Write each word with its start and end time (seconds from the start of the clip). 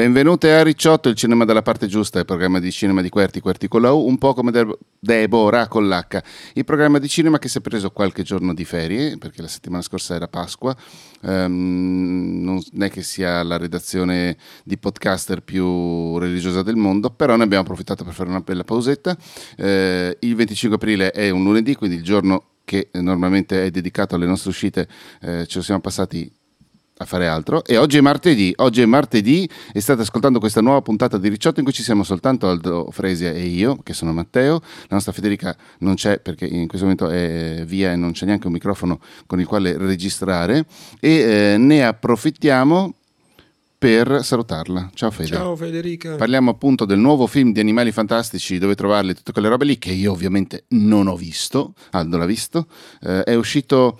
Benvenute 0.00 0.54
a 0.54 0.62
Ricciotto, 0.62 1.10
il 1.10 1.14
cinema 1.14 1.44
dalla 1.44 1.60
parte 1.60 1.86
giusta, 1.86 2.18
il 2.18 2.24
programma 2.24 2.58
di 2.58 2.72
cinema 2.72 3.02
di 3.02 3.10
Querti, 3.10 3.40
Querti 3.40 3.68
con 3.68 3.82
la 3.82 3.92
U, 3.92 4.06
un 4.06 4.16
po' 4.16 4.32
come 4.32 4.50
De- 4.50 4.78
Deborah 4.98 5.68
con 5.68 5.86
l'H, 5.86 6.22
il 6.54 6.64
programma 6.64 6.98
di 6.98 7.06
cinema 7.06 7.38
che 7.38 7.48
si 7.50 7.58
è 7.58 7.60
preso 7.60 7.90
qualche 7.90 8.22
giorno 8.22 8.54
di 8.54 8.64
ferie, 8.64 9.18
perché 9.18 9.42
la 9.42 9.48
settimana 9.48 9.82
scorsa 9.82 10.14
era 10.14 10.26
Pasqua, 10.26 10.74
Ehm, 11.22 12.40
non 12.42 12.62
è 12.78 12.88
che 12.88 13.02
sia 13.02 13.42
la 13.42 13.58
redazione 13.58 14.38
di 14.64 14.78
podcaster 14.78 15.42
più 15.42 16.16
religiosa 16.16 16.62
del 16.62 16.76
mondo, 16.76 17.10
però 17.10 17.36
ne 17.36 17.42
abbiamo 17.42 17.64
approfittato 17.64 18.02
per 18.02 18.14
fare 18.14 18.30
una 18.30 18.40
bella 18.40 18.64
pausetta. 18.64 19.14
Eh, 19.56 20.16
il 20.20 20.34
25 20.34 20.76
aprile 20.76 21.10
è 21.10 21.28
un 21.28 21.42
lunedì, 21.42 21.74
quindi 21.74 21.96
il 21.96 22.02
giorno 22.02 22.44
che 22.64 22.88
normalmente 22.92 23.64
è 23.66 23.70
dedicato 23.70 24.14
alle 24.14 24.26
nostre 24.26 24.48
uscite, 24.48 24.88
eh, 25.20 25.46
ce 25.46 25.58
lo 25.58 25.62
siamo 25.62 25.80
passati 25.80 26.32
a 27.00 27.04
fare 27.06 27.26
altro. 27.26 27.64
E 27.64 27.76
oggi 27.76 27.96
è 27.96 28.00
martedì 28.00 28.52
oggi 28.56 28.82
è 28.82 28.86
martedì 28.86 29.48
e 29.72 29.80
state 29.80 30.02
ascoltando 30.02 30.38
questa 30.38 30.60
nuova 30.60 30.82
puntata 30.82 31.16
di 31.18 31.28
Ricciotto 31.28 31.60
in 31.60 31.64
cui 31.64 31.74
ci 31.74 31.82
siamo 31.82 32.02
soltanto 32.02 32.48
Aldo 32.48 32.88
Fresia 32.90 33.32
e 33.32 33.46
io 33.46 33.78
che 33.82 33.94
sono 33.94 34.12
Matteo. 34.12 34.60
La 34.60 34.88
nostra 34.90 35.12
Federica 35.12 35.56
non 35.78 35.94
c'è 35.94 36.20
perché 36.20 36.46
in 36.46 36.68
questo 36.68 36.86
momento 36.86 37.08
è 37.08 37.64
via 37.66 37.92
e 37.92 37.96
non 37.96 38.12
c'è 38.12 38.26
neanche 38.26 38.46
un 38.46 38.52
microfono 38.52 39.00
con 39.26 39.40
il 39.40 39.46
quale 39.46 39.76
registrare. 39.78 40.66
E 41.00 41.10
eh, 41.10 41.56
ne 41.58 41.86
approfittiamo 41.86 42.94
per 43.80 44.22
salutarla. 44.22 44.90
Ciao 44.92 45.10
Fede. 45.10 45.28
Ciao 45.28 45.56
Federica. 45.56 46.16
Parliamo 46.16 46.50
appunto 46.50 46.84
del 46.84 46.98
nuovo 46.98 47.26
film 47.26 47.52
di 47.52 47.60
Animali 47.60 47.92
Fantastici, 47.92 48.58
dove 48.58 48.74
trovarli, 48.74 49.14
tutte 49.14 49.32
quelle 49.32 49.48
robe 49.48 49.64
lì 49.64 49.78
che 49.78 49.90
io 49.90 50.12
ovviamente 50.12 50.64
non 50.68 51.06
ho 51.06 51.16
visto, 51.16 51.72
Aldo 51.92 52.18
l'ha 52.18 52.26
visto, 52.26 52.66
Eh, 53.02 53.22
è 53.22 53.34
uscito 53.34 53.98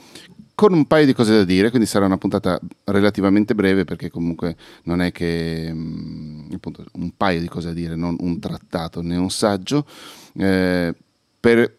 con 0.61 0.75
un 0.75 0.84
paio 0.84 1.06
di 1.06 1.14
cose 1.14 1.33
da 1.33 1.44
dire, 1.44 1.70
quindi 1.70 1.89
sarà 1.89 2.05
una 2.05 2.19
puntata 2.19 2.61
relativamente 2.84 3.55
breve 3.55 3.84
perché 3.84 4.11
comunque 4.11 4.56
non 4.83 5.00
è 5.00 5.11
che 5.11 5.70
mm, 5.72 6.50
appunto 6.53 6.84
un 6.97 7.16
paio 7.16 7.41
di 7.41 7.48
cose 7.48 7.69
da 7.69 7.72
dire, 7.72 7.97
non 7.97 8.14
un 8.20 8.39
trattato 8.39 9.00
né 9.00 9.16
un 9.16 9.31
saggio. 9.31 9.86
Eh, 10.34 10.94
per 11.41 11.78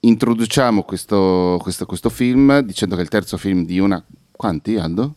introduciamo 0.00 0.82
questo, 0.82 1.56
questo, 1.62 1.86
questo 1.86 2.08
film 2.08 2.58
dicendo 2.62 2.96
che 2.96 3.02
è 3.02 3.04
il 3.04 3.10
terzo 3.10 3.36
film 3.36 3.64
di 3.64 3.78
una... 3.78 4.04
Quanti 4.32 4.74
Aldo? 4.74 5.14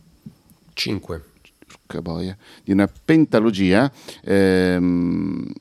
5. 0.72 1.24
Porca 1.66 2.00
boia, 2.00 2.36
di 2.62 2.70
una 2.70 2.88
pentalogia 3.04 3.90
ehm, 4.22 5.52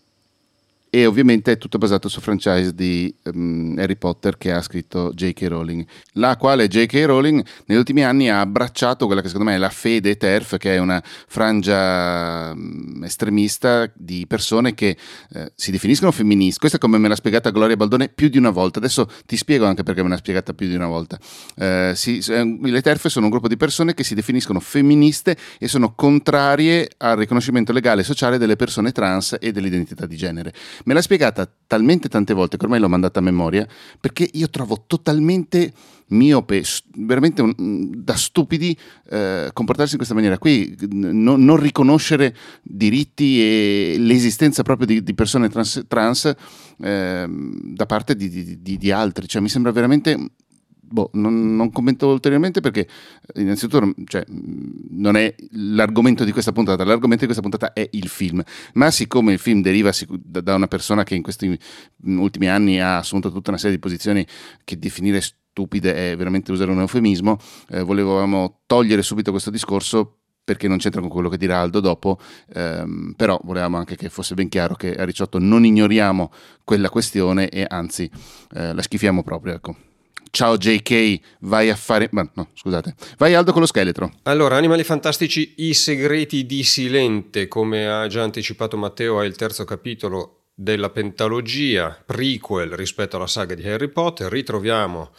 e 0.90 1.06
ovviamente 1.06 1.52
è 1.52 1.58
tutto 1.58 1.78
basato 1.78 2.10
su 2.10 2.20
franchise 2.20 2.74
di 2.74 3.14
ehm, 3.24 3.76
Harry 3.78 3.96
Potter 3.96 4.38
che 4.38 4.52
ha 4.52 4.62
scritto 4.62 5.12
J.K. 5.14 5.46
Rowling, 5.48 5.86
la 6.14 6.36
quale 6.38 6.68
J.K. 6.68 7.04
Rowling 7.06 7.46
negli 7.66 7.78
ultimi 7.78 8.04
anni 8.04 8.30
ha 8.30 8.40
abbracciato 8.40 9.06
quella 9.06 9.22
che 9.22 9.28
secondo 9.28 9.50
me 9.50 9.56
è 9.56 9.60
la 9.60 9.70
fede 9.70 10.18
TERF, 10.18 10.58
che 10.58 10.76
è 10.76 10.80
una 10.80 11.02
frangia 11.04 12.54
mm, 12.56 13.04
estremista 13.04 13.90
di 13.94 14.26
persone 14.28 14.74
che 14.74 14.98
eh, 15.34 15.52
si 15.56 15.72
definiscono 15.72 16.12
femministe. 16.12 16.60
Questa 16.60 16.78
è 16.78 16.80
come 16.80 16.98
me 16.98 17.08
l'ha 17.08 17.16
spiegata 17.16 17.52
Gloria 17.52 17.76
Baldone 17.76 18.10
più 18.10 18.30
di 18.30 18.38
una 18.38 18.50
volta, 18.50 18.80
adesso 18.80 19.08
ti 19.26 19.38
spiego 19.38 19.66
anche 19.66 19.84
perché 19.84 20.02
me 20.02 20.10
l'ha 20.10 20.18
spiegata 20.18 20.54
più 20.54 20.68
di 20.68 20.76
una 20.76 20.88
volta. 20.88 21.20
Eh, 21.56 21.94
si- 21.96 22.20
eh, 22.28 22.58
le 22.62 22.82
TERF 22.82 23.08
sono 23.08 23.26
un 23.26 23.32
gruppo 23.32 23.48
di 23.48 23.58
persone 23.58 23.94
che 23.94 24.04
si 24.04 24.16
definiscono 24.16 24.60
femministe 24.60 25.38
e 25.60 25.68
sono 25.68 25.94
contrarie 25.94 26.90
al 26.98 27.18
riconoscimento 27.18 27.72
legale 27.72 28.02
e 28.02 28.04
sociale 28.04 28.38
delle 28.40 28.56
persone 28.56 28.92
trans 28.92 29.38
e 29.40 29.52
dell'identità 29.52 30.06
di 30.08 30.18
genere. 30.18 30.54
Me 30.86 30.94
l'ha 30.94 31.02
spiegata 31.02 31.50
talmente 31.68 32.08
tante 32.10 32.34
volte 32.34 32.58
che 32.58 32.64
ormai 32.64 32.80
l'ho 32.80 32.90
mandata 32.90 33.20
a 33.20 33.22
memoria 33.22 33.68
perché 34.00 34.28
io 34.34 34.50
trovo 34.50 34.84
totalmente 34.88 35.74
miope, 36.08 36.64
veramente 36.96 37.42
un- 37.42 37.92
da 38.04 38.16
stupidi 38.16 38.76
eh, 39.10 39.50
comportarsi 39.54 39.92
in 39.92 39.98
questa 39.98 40.16
maniera 40.16 40.38
qui, 40.38 40.76
n- 40.92 41.22
non- 41.24 41.58
riconoscere 41.58 42.36
diritti 42.64 43.42
e 43.42 43.96
l'esistenza 44.00 44.64
proprio 44.64 44.88
di, 44.88 45.04
di 45.04 45.14
persone 45.14 45.50
trans, 45.50 45.84
trans, 45.88 46.34
ehm, 46.80 47.74
da 47.76 47.86
parte 47.86 48.16
di- 48.16 48.60
di- 48.62 48.78
di 48.78 48.92
altri, 48.92 49.28
cioè 49.28 49.42
mi 49.42 49.50
sembra 49.50 49.72
veramente 49.72 50.18
boh, 50.90 51.10
non, 51.14 51.56
non 51.56 51.72
commento 51.72 52.08
ulteriormente 52.08 52.62
perché 52.62 52.88
innanzitutto 53.36 53.94
cioè, 54.06 54.24
mh, 54.28 54.88
non 54.92 55.16
è 55.16 55.34
l'argomento 55.52 56.24
di 56.24 56.32
questa 56.32 56.52
puntata, 56.52 56.84
l'argomento 56.84 57.26
di 57.26 57.32
questa 57.32 57.42
puntata 57.42 57.74
è 57.74 57.88
il 57.92 58.08
film, 58.08 58.42
ma 58.74 58.92
siccome 58.92 59.34
il 59.34 59.40
film 59.40 59.62
deriva 59.62 59.92
da, 60.10 60.56
una 60.56 60.68
persona 60.68 61.04
che 61.04 61.16
in 61.16 61.22
questi 61.22 61.58
ultimi 62.04 62.50
anni 62.50 62.80
ha 62.80 62.98
assunto 62.98 63.32
tutta 63.32 63.50
una 63.52 63.60
serie 63.60 63.76
di 63.76 63.82
posizioni 63.82 64.26
che 64.64 64.78
definire 64.80 65.22
stupide 65.22 66.12
è 66.12 66.16
veramente 66.16 66.52
usare 66.52 66.72
un 66.72 66.80
eufemismo, 66.80 67.38
eh, 67.70 67.82
volevamo 67.82 68.62
togliere 68.66 69.02
subito 69.02 69.32
questo 69.32 69.50
discorso 69.50 70.16
perché 70.44 70.68
non 70.68 70.78
c'entra 70.78 71.00
con 71.00 71.12
quello 71.12 71.30
che 71.30 71.38
dirà 71.38 71.60
Aldo 71.60 71.80
dopo, 71.80 72.18
ehm, 72.56 73.14
però 73.16 73.40
volevamo 73.44 73.78
anche 73.78 73.96
che 73.96 74.10
fosse 74.10 74.34
ben 74.34 74.50
chiaro 74.50 74.74
che 74.74 74.96
a 74.96 75.06
Ricciotto 75.06 75.38
non 75.38 75.64
ignoriamo 75.64 76.32
quella 76.64 76.90
questione 76.90 77.50
e 77.50 77.66
anzi 77.68 78.10
eh, 78.54 78.74
la 78.74 78.82
schifiamo 78.82 79.22
proprio, 79.22 79.54
ecco. 79.54 79.89
Ciao 80.32 80.58
JK, 80.58 81.20
vai 81.42 81.70
a 81.70 81.76
fare... 81.76 82.08
Ma 82.12 82.30
no, 82.36 82.50
scusate. 82.54 82.96
Vai 83.18 83.34
Aldo 83.34 83.52
con 83.52 83.62
lo 83.62 83.68
scheletro. 83.68 84.12
Allora, 84.24 84.58
Animali 84.58 84.84
Fantastici, 84.84 85.56
i 85.58 85.74
segreti 85.74 86.46
di 86.46 86.64
Silente, 86.64 87.48
come 87.48 87.88
ha 87.88 88.08
già 88.08 88.24
anticipato 88.24 88.78
Matteo, 88.78 89.22
è 89.22 89.26
il 89.26 89.36
terzo 89.36 89.66
capitolo 89.66 90.36
della 90.54 90.90
pentalogia 90.90 92.02
prequel 92.06 92.72
rispetto 92.72 93.16
alla 93.16 93.28
saga 93.28 93.56
di 93.56 93.68
Harry 93.68 93.88
Potter. 93.88 94.32
Ritroviamo 94.32 95.12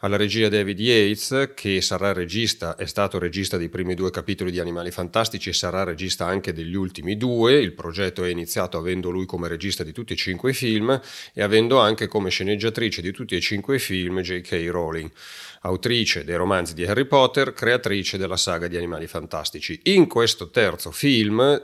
alla 0.00 0.16
regia 0.16 0.48
David 0.48 0.80
Yates, 0.80 1.52
che 1.54 1.80
sarà 1.82 2.12
regista, 2.12 2.76
è 2.76 2.86
stato 2.86 3.18
regista 3.18 3.58
dei 3.58 3.68
primi 3.68 3.94
due 3.94 4.10
capitoli 4.10 4.50
di 4.50 4.58
Animali 4.58 4.90
Fantastici 4.90 5.50
e 5.50 5.52
sarà 5.52 5.84
regista 5.84 6.26
anche 6.26 6.52
degli 6.52 6.74
ultimi 6.74 7.16
due. 7.18 7.60
Il 7.60 7.72
progetto 7.72 8.24
è 8.24 8.30
iniziato 8.30 8.78
avendo 8.78 9.10
lui 9.10 9.26
come 9.26 9.48
regista 9.48 9.84
di 9.84 9.92
tutti 9.92 10.14
e 10.14 10.16
cinque 10.16 10.50
i 10.50 10.54
film 10.54 10.98
e 11.34 11.42
avendo 11.42 11.78
anche 11.78 12.08
come 12.08 12.30
sceneggiatrice 12.30 13.02
di 13.02 13.12
tutti 13.12 13.36
e 13.36 13.40
cinque 13.40 13.76
i 13.76 13.78
film 13.78 14.20
J.K. 14.22 14.68
Rowling, 14.70 15.10
autrice 15.62 16.24
dei 16.24 16.36
romanzi 16.36 16.72
di 16.72 16.86
Harry 16.86 17.04
Potter, 17.04 17.52
creatrice 17.52 18.16
della 18.16 18.38
saga 18.38 18.68
di 18.68 18.78
Animali 18.78 19.06
Fantastici. 19.06 19.80
In 19.84 20.08
questo 20.08 20.48
terzo 20.48 20.90
film 20.92 21.62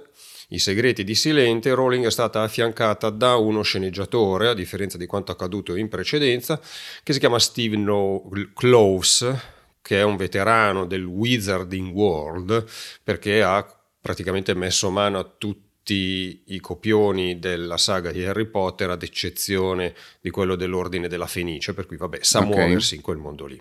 i 0.49 0.59
segreti 0.59 1.03
di 1.03 1.15
Silente, 1.15 1.75
Rowling 1.75 2.07
è 2.07 2.11
stata 2.11 2.43
affiancata 2.43 3.11
da 3.11 3.37
uno 3.37 3.63
sceneggiatore, 3.63 4.49
a 4.49 4.55
differenza 4.55 4.97
di 4.97 5.07
quanto 5.07 5.33
accaduto 5.33 5.75
in 5.75 5.89
precedenza, 5.89 6.61
che 7.03 7.13
si 7.13 7.19
chiama 7.19 7.39
Steve 7.39 7.77
no- 7.77 8.29
Close, 8.55 9.41
che 9.83 9.99
è 9.99 10.05
un 10.05 10.17
veterano 10.17 10.87
del 10.87 11.05
Wizarding 11.05 11.93
World, 11.93 12.65
perché 13.03 13.43
ha 13.43 13.67
praticamente 14.01 14.55
messo 14.55 14.91
mano 14.91 15.19
a 15.19 15.25
tutti 15.37 16.43
i 16.47 16.61
copioni 16.61 17.39
della 17.39 17.77
saga 17.77 18.11
di 18.11 18.25
Harry 18.25 18.47
Potter, 18.47 18.91
ad 18.91 19.03
eccezione 19.03 19.95
di 20.21 20.31
quello 20.31 20.55
dell'Ordine 20.57 21.09
della 21.09 21.27
Fenice, 21.27 21.75
per 21.75 21.87
cui 21.87 21.97
vabbè, 21.97 22.19
sa 22.23 22.41
Ok. 22.41 22.47
muoversi 22.47 22.95
in 22.97 23.01
quel 23.01 23.19
mondo 23.19 23.47
lì. 23.47 23.61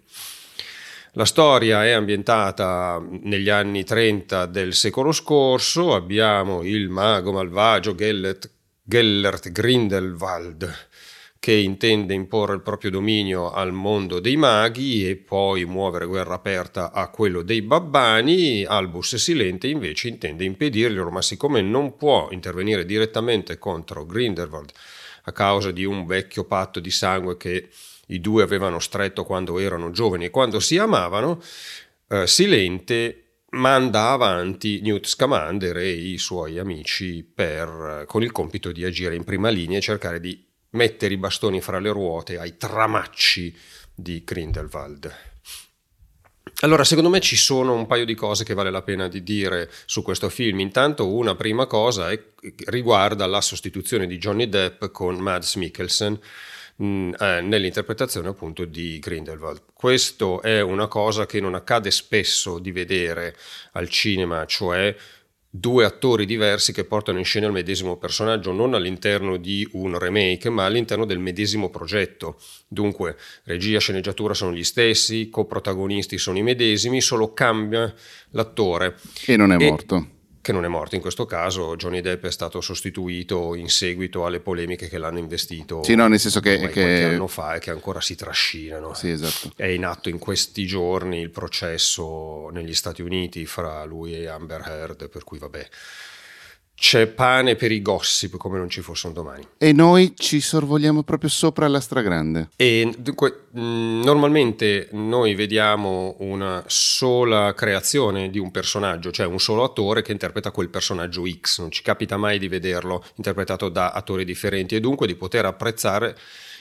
La 1.17 1.23
storia 1.23 1.85
è 1.85 1.91
ambientata 1.91 3.01
negli 3.21 3.47
anni 3.47 3.85
30 3.85 4.47
del 4.47 4.73
secolo 4.73 5.13
scorso, 5.13 5.95
abbiamo 5.95 6.61
il 6.61 6.89
mago 6.89 7.31
malvagio 7.31 7.95
Gellert, 7.95 8.51
Gellert 8.83 9.49
Grindelwald 9.49 10.89
che 11.39 11.53
intende 11.53 12.13
imporre 12.13 12.55
il 12.55 12.61
proprio 12.61 12.91
dominio 12.91 13.53
al 13.53 13.71
mondo 13.71 14.19
dei 14.19 14.35
maghi 14.35 15.07
e 15.07 15.15
poi 15.15 15.63
muovere 15.63 16.05
guerra 16.05 16.33
aperta 16.33 16.91
a 16.91 17.07
quello 17.09 17.43
dei 17.43 17.61
babbani, 17.61 18.65
Albus 18.65 19.15
Silente 19.15 19.67
invece 19.67 20.09
intende 20.09 20.43
impedirglielo, 20.43 21.11
ma 21.11 21.21
siccome 21.21 21.61
non 21.61 21.95
può 21.95 22.27
intervenire 22.31 22.83
direttamente 22.83 23.57
contro 23.57 24.05
Grindelwald 24.05 24.71
a 25.27 25.31
causa 25.31 25.71
di 25.71 25.85
un 25.85 26.05
vecchio 26.05 26.43
patto 26.43 26.81
di 26.81 26.91
sangue 26.91 27.37
che 27.37 27.69
i 28.07 28.19
due 28.19 28.43
avevano 28.43 28.79
stretto 28.79 29.23
quando 29.23 29.59
erano 29.59 29.91
giovani 29.91 30.25
e 30.25 30.29
quando 30.29 30.59
si 30.59 30.77
amavano, 30.77 31.41
eh, 32.09 32.27
Silente 32.27 33.21
manda 33.51 34.09
avanti 34.09 34.81
Newt 34.81 35.07
Scamander 35.07 35.77
e 35.77 35.91
i 35.91 36.17
suoi 36.17 36.59
amici 36.59 37.23
per, 37.23 38.03
con 38.07 38.21
il 38.21 38.31
compito 38.31 38.71
di 38.71 38.83
agire 38.83 39.15
in 39.15 39.23
prima 39.23 39.49
linea 39.49 39.77
e 39.77 39.81
cercare 39.81 40.19
di 40.19 40.45
mettere 40.71 41.13
i 41.13 41.17
bastoni 41.17 41.61
fra 41.61 41.79
le 41.79 41.91
ruote 41.91 42.37
ai 42.37 42.57
tramacci 42.57 43.55
di 43.93 44.23
Grindelwald. 44.23 45.33
Allora, 46.61 46.83
secondo 46.83 47.09
me 47.09 47.19
ci 47.19 47.35
sono 47.35 47.73
un 47.73 47.85
paio 47.85 48.05
di 48.05 48.13
cose 48.13 48.45
che 48.45 48.53
vale 48.53 48.71
la 48.71 48.81
pena 48.81 49.07
di 49.07 49.23
dire 49.23 49.69
su 49.85 50.01
questo 50.03 50.29
film. 50.29 50.59
Intanto, 50.59 51.13
una 51.13 51.35
prima 51.35 51.65
cosa 51.65 52.11
è, 52.11 52.23
riguarda 52.67 53.25
la 53.25 53.41
sostituzione 53.41 54.07
di 54.07 54.17
Johnny 54.17 54.47
Depp 54.47 54.85
con 54.85 55.17
Mads 55.17 55.55
Mikkelsen 55.55 56.19
mh, 56.75 56.85
mm, 56.85 57.13
eh, 57.19 57.41
nell'interpretazione 57.41 58.27
appunto 58.27 58.65
di 58.65 58.99
Grindelwald. 58.99 59.61
Questo 59.73 60.41
è 60.41 60.61
una 60.61 60.87
cosa 60.87 61.25
che 61.25 61.39
non 61.39 61.55
accade 61.55 61.91
spesso 61.91 62.59
di 62.59 62.71
vedere 62.71 63.35
al 63.73 63.89
cinema, 63.89 64.45
cioè 64.45 64.95
due 65.57 65.85
attori 65.85 66.25
diversi 66.25 66.73
che 66.73 66.83
portano 66.83 67.17
in 67.17 67.23
scena 67.23 67.45
il 67.45 67.53
medesimo 67.53 67.95
personaggio 67.95 68.51
non 68.51 68.73
all'interno 68.73 69.37
di 69.37 69.65
un 69.71 69.97
remake 69.97 70.49
ma 70.49 70.65
all'interno 70.65 71.05
del 71.05 71.19
medesimo 71.19 71.69
progetto. 71.69 72.39
Dunque 72.67 73.15
regia 73.43 73.77
e 73.77 73.79
sceneggiatura 73.79 74.33
sono 74.33 74.53
gli 74.53 74.65
stessi, 74.65 75.29
coprotagonisti 75.29 76.17
sono 76.17 76.37
i 76.37 76.43
medesimi, 76.43 76.99
solo 76.99 77.33
cambia 77.33 77.93
l'attore. 78.31 78.97
E 79.25 79.37
non 79.37 79.53
è 79.53 79.55
e, 79.61 79.69
morto 79.69 80.09
che 80.45 80.51
non 80.51 80.63
è 80.63 80.67
morto 80.67 80.93
in 80.93 81.01
questo 81.01 81.25
caso, 81.25 81.75
Johnny 81.75 82.01
Depp 82.01 82.25
è 82.25 82.31
stato 82.31 82.61
sostituito 82.61 83.55
in 83.55 83.67
seguito 83.67 84.27
alle 84.27 84.39
polemiche 84.39 84.87
che 84.87 84.99
l'hanno 84.99 85.17
investito 85.17 85.81
sì, 85.81 85.95
no, 85.95 86.05
nel 86.05 86.19
senso 86.19 86.39
che, 86.39 86.51
che... 86.51 86.59
qualche 86.59 87.03
anno 87.05 87.25
fa 87.25 87.55
e 87.55 87.59
che 87.59 87.71
ancora 87.71 87.99
si 87.99 88.13
trascinano. 88.13 88.93
Sì, 88.93 89.09
esatto. 89.09 89.53
È 89.55 89.65
in 89.65 89.83
atto 89.83 90.09
in 90.09 90.19
questi 90.19 90.67
giorni 90.67 91.19
il 91.19 91.31
processo 91.31 92.49
negli 92.51 92.75
Stati 92.75 93.01
Uniti 93.01 93.47
fra 93.47 93.83
lui 93.85 94.13
e 94.13 94.27
Amber 94.27 94.61
Heard, 94.67 95.09
per 95.09 95.23
cui 95.23 95.39
vabbè 95.39 95.67
c'è 96.75 97.07
pane 97.07 97.55
per 97.55 97.71
i 97.71 97.81
gossip 97.81 98.35
come 98.37 98.57
non 98.57 98.69
ci 98.69 98.81
fosse 98.81 99.07
un 99.07 99.13
domani. 99.13 99.47
E 99.57 99.71
noi 99.71 100.13
ci 100.15 100.41
sorvoliamo 100.41 101.03
proprio 101.03 101.29
sopra 101.29 101.67
la 101.67 101.79
stragrande. 101.79 102.49
E 102.57 102.93
dunque, 102.97 103.47
normalmente 103.51 104.89
noi 104.91 105.35
vediamo 105.35 106.15
una 106.19 106.63
sola 106.67 107.53
creazione 107.53 108.29
di 108.29 108.39
un 108.39 108.51
personaggio, 108.51 109.11
cioè 109.11 109.25
un 109.25 109.39
solo 109.39 109.63
attore 109.63 110.01
che 110.01 110.11
interpreta 110.11 110.51
quel 110.51 110.69
personaggio 110.69 111.23
X. 111.25 111.59
Non 111.59 111.71
ci 111.71 111.81
capita 111.81 112.17
mai 112.17 112.39
di 112.39 112.49
vederlo 112.49 113.03
interpretato 113.15 113.69
da 113.69 113.91
attori 113.91 114.25
differenti 114.25 114.75
e 114.75 114.81
dunque 114.81 115.07
di 115.07 115.15
poter 115.15 115.45
apprezzare 115.45 116.15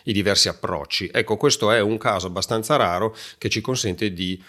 i 0.05 0.13
diversi 0.13 0.49
approcci. 0.49 1.11
Ecco, 1.13 1.37
questo 1.37 1.71
è 1.73 1.81
un 1.81 1.99
caso 1.99 2.29
abbastanza 2.29 2.77
raro 2.77 3.17
che 3.37 3.49
ci 3.49 3.61
consente 3.61 4.13
di 4.13 4.41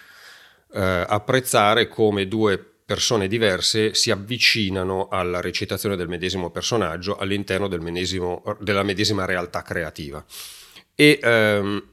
eh, 0.73 1.06
apprezzare 1.07 1.88
come 1.88 2.27
due 2.27 2.75
persone 2.86 3.28
diverse 3.28 3.96
si 3.96 4.12
avvicinano 4.12 5.08
alla 5.08 5.42
recitazione 5.42 5.96
del 5.96 6.08
medesimo 6.08 6.52
personaggio 6.52 7.18
all'interno 7.18 7.68
del 7.68 7.82
medesimo, 7.82 8.44
della 8.60 8.84
medesima 8.84 9.26
realtà 9.26 9.64
creativa. 9.64 10.24
E 10.94 11.20
ehm, 11.22 11.84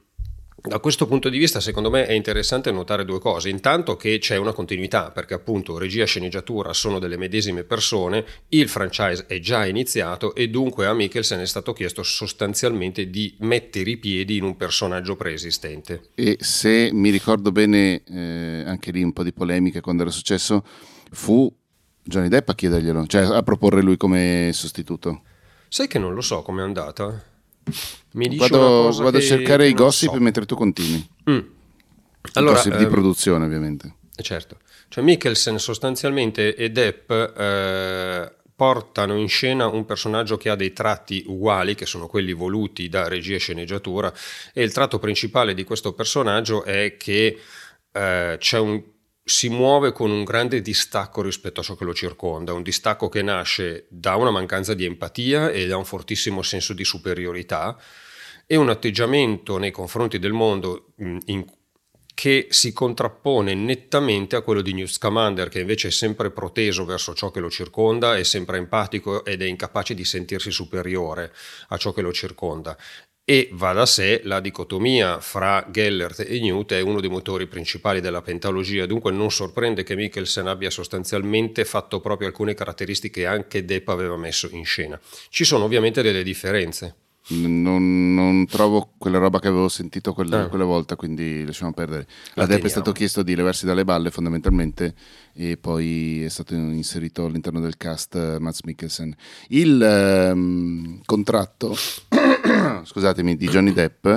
da 0.65 0.79
questo 0.79 1.07
punto 1.07 1.29
di 1.29 1.39
vista, 1.39 1.59
secondo 1.59 1.91
me, 1.91 2.07
è 2.07 2.13
interessante 2.13 2.71
notare 2.71 3.05
due 3.05 3.19
cose. 3.19 3.49
Intanto 3.49 3.97
che 3.97 4.19
c'è 4.19 4.37
una 4.37 4.53
continuità, 4.53 5.11
perché 5.11 5.35
appunto 5.35 5.77
regia 5.77 6.05
e 6.05 6.07
sceneggiatura 6.07 6.73
sono 6.73 7.01
delle 7.01 7.17
medesime 7.17 7.65
persone, 7.65 8.25
il 8.51 8.69
franchise 8.69 9.27
è 9.27 9.41
già 9.41 9.67
iniziato 9.67 10.37
e 10.37 10.49
dunque 10.49 10.87
a 10.87 10.95
Mikkelsen 10.95 11.41
è 11.41 11.47
stato 11.47 11.73
chiesto 11.73 12.05
sostanzialmente 12.05 13.11
di 13.11 13.35
mettere 13.41 13.91
i 13.91 13.97
piedi 13.97 14.37
in 14.37 14.45
un 14.45 14.57
personaggio 14.57 15.17
preesistente. 15.17 16.11
E 16.15 16.37
se 16.39 16.91
mi 16.93 17.11
ricordo 17.11 17.51
bene, 17.51 18.03
eh, 18.05 18.63
anche 18.65 18.93
lì 18.93 19.03
un 19.03 19.13
po' 19.13 19.25
di 19.25 19.33
polemiche 19.33 19.81
quando 19.81 20.03
era 20.03 20.13
successo, 20.13 20.65
fu 21.11 21.53
Johnny 22.05 22.29
Depp 22.29 22.49
a 22.51 22.55
chiederglielo, 22.55 23.07
cioè 23.09 23.23
a 23.23 23.43
proporre 23.43 23.83
lui 23.83 23.97
come 23.97 24.51
sostituto. 24.53 25.23
Sai 25.69 25.89
che 25.89 25.99
non 25.99 26.15
lo 26.15 26.21
so 26.21 26.43
com'è 26.43 26.63
andata? 26.63 27.31
Mi 28.13 28.29
dice 28.29 28.49
vado, 28.49 28.93
vado 28.93 29.19
a 29.19 29.21
cercare 29.21 29.69
i 29.69 29.73
gossip 29.73 30.13
so. 30.13 30.21
mentre 30.21 30.45
tu 30.45 30.55
continui. 30.55 31.09
Mm. 31.31 31.39
Allora, 32.35 32.55
gossip 32.55 32.77
di 32.77 32.85
ehm, 32.85 32.91
produzione, 32.91 33.45
ovviamente. 33.45 33.95
Eh, 34.15 34.23
certo. 34.23 34.59
Cioè, 34.89 35.03
Mikkelsen 35.03 35.59
sostanzialmente 35.59 36.55
e 36.55 36.71
Depp 36.71 37.11
eh, 37.11 38.33
portano 38.55 39.17
in 39.17 39.29
scena 39.29 39.67
un 39.67 39.85
personaggio 39.85 40.37
che 40.37 40.51
ha 40.51 40.55
dei 40.55 40.73
tratti 40.73 41.25
uguali, 41.27 41.75
che 41.75 41.87
sono 41.87 42.07
quelli 42.07 42.33
voluti 42.33 42.89
da 42.89 43.09
regia 43.09 43.37
e 43.37 43.39
sceneggiatura, 43.39 44.13
e 44.53 44.63
il 44.63 44.73
tratto 44.73 44.99
principale 44.99 45.55
di 45.55 45.65
questo 45.65 45.95
personaggio 45.95 46.63
è 46.63 46.97
che 46.99 47.39
eh, 47.91 48.37
c'è 48.39 48.59
un 48.59 48.83
si 49.25 49.49
muove 49.49 49.93
con 49.93 50.11
un 50.11 50.25
grande 50.25 50.61
distacco 50.61 51.23
rispetto 51.23 51.61
a 51.61 51.63
ciò 51.63 51.77
che 51.77 51.85
lo 51.85 51.95
circonda, 51.95 52.53
un 52.53 52.63
distacco 52.63 53.09
che 53.09 53.23
nasce 53.23 53.87
da 53.89 54.17
una 54.17 54.31
mancanza 54.31 54.75
di 54.75 54.85
empatia 54.85 55.51
e 55.51 55.67
da 55.67 55.77
un 55.77 55.85
fortissimo 55.85 56.43
senso 56.43 56.73
di 56.73 56.85
superiorità 56.85 57.79
e 58.47 58.57
un 58.57 58.69
atteggiamento 58.69 59.59
nei 59.59 59.71
confronti 59.71 60.19
del 60.19 60.33
mondo 60.33 60.93
mm, 61.01 61.19
in, 61.27 61.45
che 62.15 62.49
si 62.51 62.73
contrappone 62.73 63.55
nettamente 63.55 64.37
a 64.37 64.43
quello 64.43 64.61
di 64.61 64.75
Newt 64.75 64.91
Scamander 64.91 65.49
che 65.49 65.61
invece 65.61 65.89
è 65.89 65.93
sempre 65.93 66.31
proteso 66.31 66.85
verso 66.85 67.15
ciò 67.15 67.31
che 67.31 67.41
lo 67.41 67.49
circonda, 67.49 68.17
è 68.17 68.25
sempre 68.25 68.59
empatico 68.59 69.25
ed 69.25 69.41
è 69.41 69.47
incapace 69.47 69.95
di 69.95 70.05
sentirsi 70.05 70.51
superiore 70.51 71.33
a 71.69 71.77
ciò 71.77 71.93
che 71.93 72.03
lo 72.03 72.13
circonda 72.13 72.77
e 73.25 73.49
va 73.53 73.73
da 73.73 73.87
sé 73.87 74.21
la 74.25 74.41
dicotomia 74.41 75.21
fra 75.21 75.67
Gellert 75.71 76.21
e 76.27 76.41
Newt 76.41 76.73
è 76.73 76.81
uno 76.81 77.01
dei 77.01 77.09
motori 77.09 77.47
principali 77.47 78.01
della 78.01 78.21
pentalogia, 78.21 78.87
dunque 78.87 79.13
non 79.13 79.31
sorprende 79.31 79.85
che 79.85 79.95
Mikkelsen 79.95 80.49
abbia 80.49 80.71
sostanzialmente 80.71 81.65
fatto 81.65 82.01
proprio 82.01 82.29
alcune 82.29 82.55
caratteristiche 82.55 83.11
che 83.13 83.27
anche 83.27 83.65
Depp 83.65 83.89
aveva 83.89 84.17
messo 84.17 84.49
in 84.51 84.65
scena. 84.65 84.99
Ci 85.29 85.45
sono 85.45 85.65
ovviamente 85.65 86.03
delle 86.03 86.23
differenze. 86.23 86.95
Non, 87.29 88.15
non 88.15 88.47
trovo 88.47 88.95
quella 88.99 89.19
roba 89.19 89.39
che 89.39 89.47
avevo 89.47 89.69
sentito 89.69 90.13
quella, 90.13 90.43
ah. 90.43 90.49
quella 90.49 90.65
volta, 90.65 90.97
quindi 90.97 91.45
lasciamo 91.45 91.73
perdere. 91.73 92.07
A 92.35 92.47
Depp 92.47 92.65
è 92.65 92.69
stato 92.69 92.91
chiesto 92.91 93.23
di 93.23 93.37
levarsi 93.37 93.65
dalle 93.65 93.85
balle 93.85 94.11
fondamentalmente 94.11 94.95
e 95.33 95.57
poi 95.57 96.25
è 96.25 96.29
stato 96.29 96.55
inserito 96.55 97.25
all'interno 97.25 97.61
del 97.61 97.77
cast 97.77 98.15
uh, 98.15 98.41
Mats 98.41 98.63
Mikkelsen. 98.65 99.15
Il 99.49 100.31
um, 100.33 101.01
contratto 101.05 101.77
scusatemi, 102.83 103.37
di 103.37 103.47
Johnny 103.47 103.73
Depp 103.73 104.09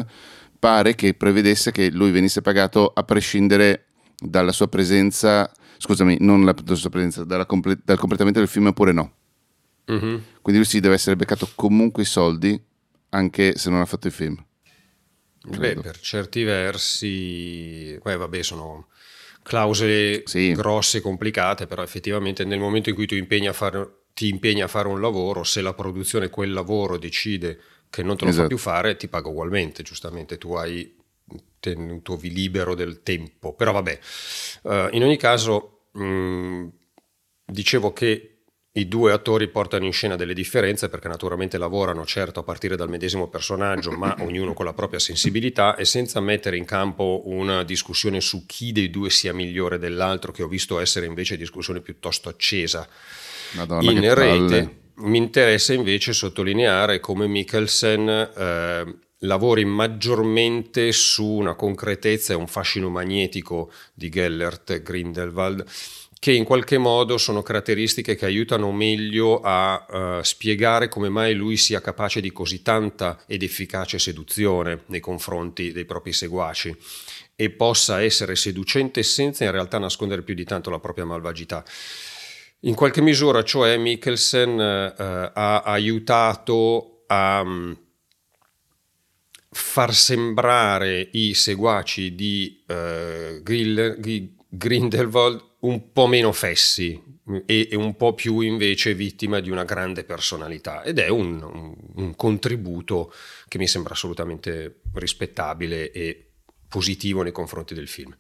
pare 0.58 0.96
che 0.96 1.14
prevedesse 1.14 1.72
che 1.72 1.92
lui 1.92 2.10
venisse 2.10 2.42
pagato 2.42 2.92
a 2.92 3.04
prescindere 3.04 3.86
dalla 4.18 4.52
sua 4.52 4.68
presenza, 4.68 5.52
scusami, 5.78 6.18
non 6.22 6.44
la, 6.44 6.54
dalla 6.54 6.76
sua 6.76 6.90
presenza, 6.90 7.24
comple- 7.46 7.78
dal 7.84 8.00
completamento 8.00 8.40
del 8.40 8.48
film 8.48 8.68
oppure 8.68 8.92
no. 8.92 9.12
Mm-hmm. 9.92 10.18
Quindi 10.42 10.62
lui 10.62 10.66
si 10.66 10.80
deve 10.80 10.96
essere 10.96 11.16
beccato 11.16 11.48
comunque 11.54 12.02
i 12.02 12.08
soldi 12.08 12.60
anche 13.16 13.58
se 13.58 13.70
non 13.70 13.80
ha 13.80 13.86
fatto 13.86 14.08
il 14.08 14.14
film. 14.14 14.46
Beh, 15.48 15.76
per 15.76 16.00
certi 16.00 16.44
versi, 16.44 17.98
beh, 18.02 18.18
vabbè, 18.18 18.42
sono 18.42 18.88
clausole 19.44 20.24
sì. 20.26 20.52
grosse 20.54 20.98
e 20.98 21.02
complicate, 21.02 21.68
però 21.68 21.84
effettivamente 21.84 22.44
nel 22.46 22.60
momento 22.60 22.90
in 22.90 22.96
cui 22.96 23.06
tu 23.06 23.16
impegni 23.16 23.48
fare, 23.54 24.06
ti 24.14 24.28
impegni 24.28 24.64
a 24.64 24.68
fare 24.68 24.88
un 24.88 25.00
lavoro, 25.00 25.44
se 25.44 25.62
la 25.62 25.74
produzione 25.74 26.30
quel 26.30 26.52
lavoro 26.52 26.98
decide 26.98 27.60
che 27.90 28.02
non 28.02 28.18
te 28.18 28.26
lo 28.26 28.32
esatto. 28.32 28.44
fa 28.44 28.50
più 28.50 28.58
fare, 28.58 28.98
ti 28.98 29.08
paga 29.08 29.30
ugualmente, 29.30 29.84
giustamente, 29.84 30.38
tu 30.38 30.54
hai 30.54 30.96
tenuto 31.60 32.18
libero 32.30 32.74
del 32.74 33.04
tempo. 33.04 33.54
Però 33.54 33.72
vabbè, 33.72 34.00
uh, 34.64 34.88
in 34.92 35.04
ogni 35.04 35.18
caso, 35.18 35.90
mh, 35.92 36.04
mm, 36.04 36.68
dicevo 37.46 37.94
che 37.94 38.35
i 38.78 38.90
due 38.90 39.14
attori 39.14 39.48
portano 39.48 39.86
in 39.86 39.94
scena 39.94 40.18
delle 40.18 40.34
differenze 40.34 40.90
perché 40.90 41.08
naturalmente 41.08 41.58
lavorano 41.58 42.06
certo 42.06 42.42
a 42.42 42.44
partire 42.44 42.76
dal 42.76 42.90
medesimo 42.90 43.30
personaggio, 43.30 43.92
ma 43.92 44.16
ognuno 44.20 44.54
con 44.54 44.66
la 44.66 44.74
propria 44.74 45.00
sensibilità 45.00 45.76
e 45.76 45.86
senza 45.86 46.20
mettere 46.20 46.58
in 46.58 46.66
campo 46.66 47.22
una 47.26 47.64
discussione 47.64 48.20
su 48.20 48.46
chi 48.46 48.74
dei 48.74 48.90
due 48.90 49.10
sia 49.10 49.34
migliore 49.34 49.78
dell'altro, 49.78 50.34
che 50.34 50.44
ho 50.44 50.48
visto 50.48 50.80
essere 50.80 51.06
invece 51.06 51.38
discussione 51.38 51.80
piuttosto 51.80 52.28
accesa 52.28 52.86
Madonna, 53.54 53.92
in 53.92 54.14
rete. 54.14 54.80
Mi 54.96 55.18
interessa 55.18 55.74
invece 55.74 56.12
sottolineare 56.12 57.00
come 57.00 57.28
Mikkelsen 57.28 58.10
eh, 58.10 58.96
lavori 59.20 59.64
maggiormente 59.64 60.92
su 60.92 61.26
una 61.26 61.56
concretezza 61.56 62.34
e 62.34 62.36
un 62.36 62.48
fascino 62.48 62.90
magnetico 62.90 63.72
di 63.94 64.10
Gellert 64.10 64.82
Grindelwald 64.82 65.66
che 66.20 66.32
in 66.32 66.44
qualche 66.44 66.78
modo 66.78 67.18
sono 67.18 67.42
caratteristiche 67.42 68.16
che 68.16 68.26
aiutano 68.26 68.72
meglio 68.72 69.42
a 69.42 69.86
uh, 69.88 70.24
spiegare 70.24 70.88
come 70.88 71.10
mai 71.10 71.36
lui 71.36 71.58
sia 71.58 71.82
capace 71.82 72.22
di 72.22 72.32
così 72.32 72.62
tanta 72.62 73.24
ed 73.28 73.44
efficace 73.44 74.00
seduzione 74.00 74.84
nei 74.88 75.02
confronti 75.02 75.72
dei 75.72 75.86
propri 75.86 76.14
seguaci 76.14 76.76
e 77.36 77.50
possa 77.52 78.02
essere 78.02 78.36
seducente 78.36 79.04
senza 79.04 79.44
in 79.44 79.52
realtà 79.52 79.78
nascondere 79.78 80.24
più 80.24 80.34
di 80.34 80.46
tanto 80.46 80.70
la 80.70 80.80
propria 80.80 81.06
malvagità. 81.06 81.64
In 82.62 82.74
qualche 82.74 83.02
misura, 83.02 83.44
cioè, 83.44 83.78
Mikkelsen 83.78 84.60
eh, 84.60 85.32
ha 85.34 85.62
aiutato 85.62 87.04
a 87.08 87.42
um, 87.42 87.78
far 89.52 89.94
sembrare 89.94 91.10
i 91.12 91.36
seguaci 91.36 92.16
di 92.16 92.64
uh, 92.68 93.44
Grindelwald 93.44 95.44
un 95.66 95.92
po' 95.92 96.08
meno 96.08 96.32
fessi 96.32 97.02
e, 97.46 97.68
e, 97.72 97.76
un 97.76 97.96
po' 97.96 98.14
più 98.14 98.42
invece 98.42 98.94
vittima 98.94 99.40
di 99.40 99.50
una 99.50 99.64
grande 99.64 100.04
personalità 100.04 100.84
ed 100.84 101.00
è 101.00 101.08
un, 101.08 101.42
un, 101.42 101.76
un 101.96 102.16
contributo 102.16 103.12
che 103.48 103.58
mi 103.58 103.68
sembra 103.68 103.94
assolutamente 103.94 104.82
rispettabile 104.94 105.92
e 105.92 106.26
positivo 106.68 107.24
nei 107.24 107.32
confronti 107.32 107.74
del 107.74 107.88
film. 107.88 108.16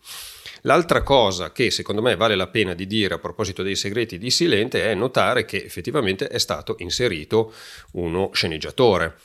L'altra 0.61 1.03
cosa 1.03 1.51
che 1.51 1.69
secondo 1.69 2.01
me 2.01 2.15
vale 2.15 2.35
la 2.35 2.47
pena 2.47 2.73
di 2.73 2.87
dire 2.87 3.13
a 3.13 3.19
proposito 3.19 3.61
dei 3.61 3.75
segreti 3.75 4.17
di 4.17 4.31
Silente 4.31 4.83
è 4.89 4.95
notare 4.95 5.45
che 5.45 5.63
effettivamente 5.63 6.27
è 6.27 6.39
stato 6.39 6.75
inserito 6.79 7.53
uno 7.91 8.31
sceneggiatore 8.33 9.17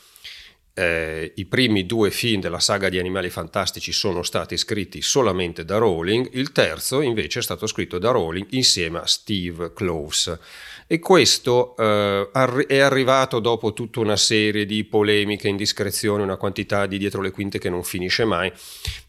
eh, 0.74 1.32
i 1.36 1.44
primi 1.46 1.86
due 1.86 2.10
film 2.10 2.40
della 2.40 2.60
saga 2.60 2.88
di 2.88 2.98
Animali 2.98 3.30
Fantastici 3.30 3.92
sono 3.92 4.22
stati 4.22 4.56
scritti 4.56 5.02
solamente 5.02 5.64
da 5.64 5.78
Rowling, 5.78 6.30
il 6.32 6.52
terzo 6.52 7.00
invece 7.00 7.40
è 7.40 7.42
stato 7.42 7.66
scritto 7.66 7.98
da 7.98 8.10
Rowling 8.10 8.46
insieme 8.50 8.98
a 8.98 9.06
Steve 9.06 9.72
Close. 9.72 10.38
E 10.86 10.98
questo 10.98 11.76
eh, 11.76 12.30
è 12.66 12.78
arrivato 12.78 13.38
dopo 13.38 13.72
tutta 13.72 14.00
una 14.00 14.16
serie 14.16 14.66
di 14.66 14.84
polemiche, 14.84 15.48
indiscrezioni, 15.48 16.22
una 16.22 16.36
quantità 16.36 16.86
di 16.86 16.98
dietro 16.98 17.22
le 17.22 17.30
quinte 17.30 17.58
che 17.58 17.70
non 17.70 17.84
finisce 17.84 18.24
mai. 18.24 18.52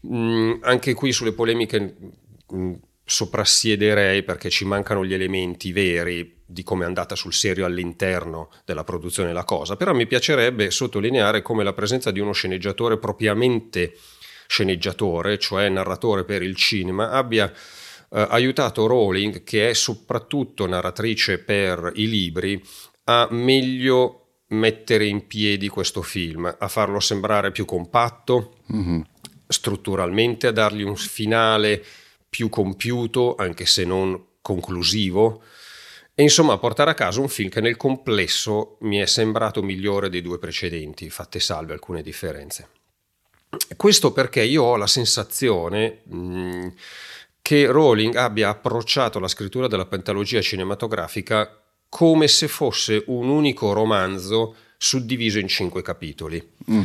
Mm, 0.06 0.54
anche 0.60 0.94
qui 0.94 1.12
sulle 1.12 1.32
polemiche 1.32 1.96
mm, 2.54 2.74
soprassiederei 3.12 4.22
perché 4.22 4.48
ci 4.48 4.64
mancano 4.64 5.04
gli 5.04 5.12
elementi 5.12 5.70
veri 5.70 6.40
di 6.46 6.62
come 6.62 6.84
è 6.84 6.86
andata 6.86 7.14
sul 7.14 7.34
serio 7.34 7.66
all'interno 7.66 8.48
della 8.64 8.84
produzione 8.84 9.34
la 9.34 9.44
cosa, 9.44 9.76
però 9.76 9.92
mi 9.92 10.06
piacerebbe 10.06 10.70
sottolineare 10.70 11.42
come 11.42 11.62
la 11.62 11.74
presenza 11.74 12.10
di 12.10 12.20
uno 12.20 12.32
sceneggiatore 12.32 12.96
propriamente 12.96 13.98
sceneggiatore, 14.46 15.38
cioè 15.38 15.68
narratore 15.68 16.24
per 16.24 16.42
il 16.42 16.56
cinema, 16.56 17.10
abbia 17.10 17.52
eh, 17.52 18.26
aiutato 18.30 18.86
Rowling, 18.86 19.44
che 19.44 19.68
è 19.68 19.74
soprattutto 19.74 20.66
narratrice 20.66 21.38
per 21.38 21.92
i 21.96 22.08
libri, 22.08 22.62
a 23.04 23.28
meglio 23.30 24.36
mettere 24.48 25.04
in 25.04 25.26
piedi 25.26 25.68
questo 25.68 26.00
film, 26.00 26.56
a 26.58 26.68
farlo 26.68 26.98
sembrare 26.98 27.52
più 27.52 27.66
compatto, 27.66 28.56
mm-hmm. 28.72 29.00
strutturalmente, 29.48 30.46
a 30.46 30.52
dargli 30.52 30.82
un 30.82 30.96
finale 30.96 31.84
più 32.32 32.48
compiuto, 32.48 33.34
anche 33.34 33.66
se 33.66 33.84
non 33.84 34.18
conclusivo, 34.40 35.42
e 36.14 36.22
insomma 36.22 36.56
portare 36.56 36.90
a 36.90 36.94
casa 36.94 37.20
un 37.20 37.28
film 37.28 37.50
che 37.50 37.60
nel 37.60 37.76
complesso 37.76 38.78
mi 38.80 38.96
è 38.96 39.04
sembrato 39.04 39.62
migliore 39.62 40.08
dei 40.08 40.22
due 40.22 40.38
precedenti, 40.38 41.10
fatte 41.10 41.38
salve 41.40 41.74
alcune 41.74 42.00
differenze. 42.00 42.68
Questo 43.76 44.12
perché 44.12 44.42
io 44.42 44.62
ho 44.62 44.76
la 44.76 44.86
sensazione 44.86 46.00
mh, 46.04 46.16
mm, 46.16 46.68
che 47.42 47.66
Rowling 47.66 48.14
abbia 48.14 48.48
approcciato 48.48 49.18
la 49.18 49.28
scrittura 49.28 49.66
della 49.66 49.84
pentalogia 49.84 50.40
cinematografica 50.40 51.62
come 51.90 52.28
se 52.28 52.48
fosse 52.48 53.04
un 53.08 53.28
unico 53.28 53.74
romanzo 53.74 54.56
suddiviso 54.78 55.38
in 55.38 55.48
cinque 55.48 55.82
capitoli. 55.82 56.42
Mm. 56.70 56.82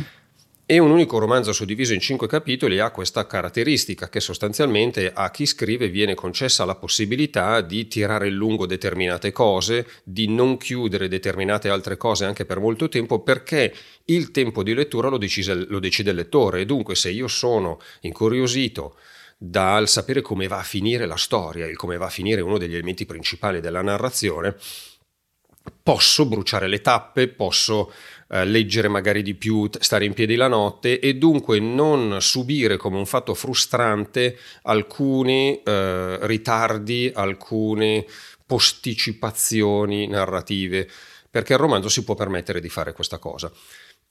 E 0.70 0.78
un 0.78 0.90
unico 0.90 1.16
romanzo 1.16 1.54
suddiviso 1.54 1.94
in 1.94 2.00
cinque 2.00 2.28
capitoli 2.28 2.78
ha 2.78 2.90
questa 2.90 3.26
caratteristica 3.26 4.10
che 4.10 4.20
sostanzialmente 4.20 5.10
a 5.10 5.30
chi 5.30 5.46
scrive 5.46 5.88
viene 5.88 6.14
concessa 6.14 6.66
la 6.66 6.74
possibilità 6.74 7.62
di 7.62 7.88
tirare 7.88 8.28
in 8.28 8.34
lungo 8.34 8.66
determinate 8.66 9.32
cose, 9.32 9.86
di 10.04 10.28
non 10.28 10.58
chiudere 10.58 11.08
determinate 11.08 11.70
altre 11.70 11.96
cose 11.96 12.26
anche 12.26 12.44
per 12.44 12.60
molto 12.60 12.90
tempo 12.90 13.22
perché 13.22 13.74
il 14.04 14.30
tempo 14.30 14.62
di 14.62 14.74
lettura 14.74 15.08
lo 15.08 15.16
decide, 15.16 15.54
lo 15.54 15.78
decide 15.78 16.10
il 16.10 16.16
lettore. 16.16 16.60
E 16.60 16.66
dunque 16.66 16.94
se 16.96 17.08
io 17.08 17.28
sono 17.28 17.80
incuriosito 18.02 18.98
dal 19.38 19.88
sapere 19.88 20.20
come 20.20 20.48
va 20.48 20.58
a 20.58 20.64
finire 20.64 21.06
la 21.06 21.16
storia 21.16 21.64
e 21.64 21.76
come 21.76 21.96
va 21.96 22.04
a 22.04 22.10
finire 22.10 22.42
uno 22.42 22.58
degli 22.58 22.74
elementi 22.74 23.06
principali 23.06 23.60
della 23.60 23.80
narrazione, 23.80 24.54
posso 25.82 26.26
bruciare 26.26 26.68
le 26.68 26.80
tappe, 26.80 27.28
posso 27.28 27.92
eh, 28.30 28.44
leggere 28.44 28.88
magari 28.88 29.22
di 29.22 29.34
più, 29.34 29.68
stare 29.78 30.04
in 30.04 30.12
piedi 30.12 30.34
la 30.36 30.48
notte 30.48 31.00
e 31.00 31.14
dunque 31.14 31.58
non 31.60 32.18
subire 32.20 32.76
come 32.76 32.96
un 32.96 33.06
fatto 33.06 33.34
frustrante 33.34 34.38
alcuni 34.62 35.62
eh, 35.62 36.18
ritardi, 36.26 37.10
alcune 37.14 38.04
posticipazioni 38.44 40.06
narrative, 40.06 40.88
perché 41.30 41.52
il 41.52 41.58
romanzo 41.58 41.88
si 41.88 42.04
può 42.04 42.14
permettere 42.14 42.60
di 42.60 42.68
fare 42.68 42.92
questa 42.92 43.18
cosa. 43.18 43.52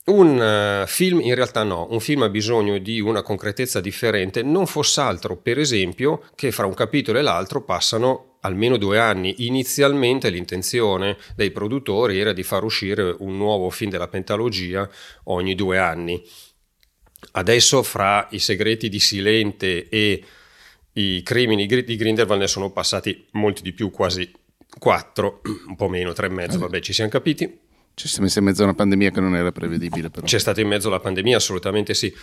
Un 0.07 0.83
uh, 0.83 0.88
film 0.88 1.19
in 1.19 1.36
realtà 1.36 1.63
no, 1.63 1.88
un 1.89 2.00
film 2.00 2.21
ha 2.21 2.29
bisogno 2.29 2.77
di 2.77 3.01
una 3.01 3.21
concretezza 3.21 3.81
differente, 3.81 4.41
non 4.41 4.65
fosse 4.65 5.01
altro 5.01 5.36
per 5.36 5.59
esempio 5.59 6.24
che 6.33 6.53
fra 6.53 6.65
un 6.65 6.74
capitolo 6.74 7.19
e 7.19 7.21
l'altro 7.21 7.62
passano 7.62 8.37
almeno 8.47 8.77
due 8.77 8.99
anni. 8.99 9.45
Inizialmente 9.45 10.29
l'intenzione 10.29 11.17
dei 11.35 11.51
produttori 11.51 12.19
era 12.19 12.33
di 12.33 12.43
far 12.43 12.63
uscire 12.63 13.15
un 13.19 13.37
nuovo 13.37 13.69
film 13.69 13.91
della 13.91 14.07
pentalogia 14.07 14.89
ogni 15.25 15.53
due 15.53 15.77
anni. 15.77 16.23
Adesso 17.31 17.83
fra 17.83 18.27
i 18.31 18.39
segreti 18.39 18.89
di 18.89 18.99
Silente 18.99 19.89
e 19.89 20.23
i 20.93 21.21
crimini 21.23 21.67
di 21.67 21.95
Grindelwald 21.95 22.41
ne 22.41 22.47
sono 22.47 22.71
passati 22.71 23.27
molti 23.31 23.61
di 23.61 23.73
più, 23.73 23.91
quasi 23.91 24.31
quattro, 24.79 25.41
un 25.67 25.75
po' 25.75 25.89
meno, 25.89 26.13
tre 26.13 26.27
e 26.27 26.29
mezzo, 26.29 26.57
vabbè 26.57 26.79
ci 26.79 26.93
siamo 26.93 27.09
capiti. 27.09 27.65
Ci 27.97 28.07
siamo 28.07 28.25
messi 28.25 28.37
in 28.37 28.45
mezzo 28.45 28.61
a 28.61 28.65
una 28.65 28.75
pandemia 28.75 29.09
che 29.09 29.19
non 29.19 29.35
era 29.35 29.51
prevedibile. 29.51 30.11
Però. 30.11 30.23
C'è 30.23 30.37
stata 30.37 30.61
in 30.61 30.67
mezzo 30.67 30.87
la 30.87 30.99
pandemia, 30.99 31.37
assolutamente 31.37 31.95
sì. 31.95 32.13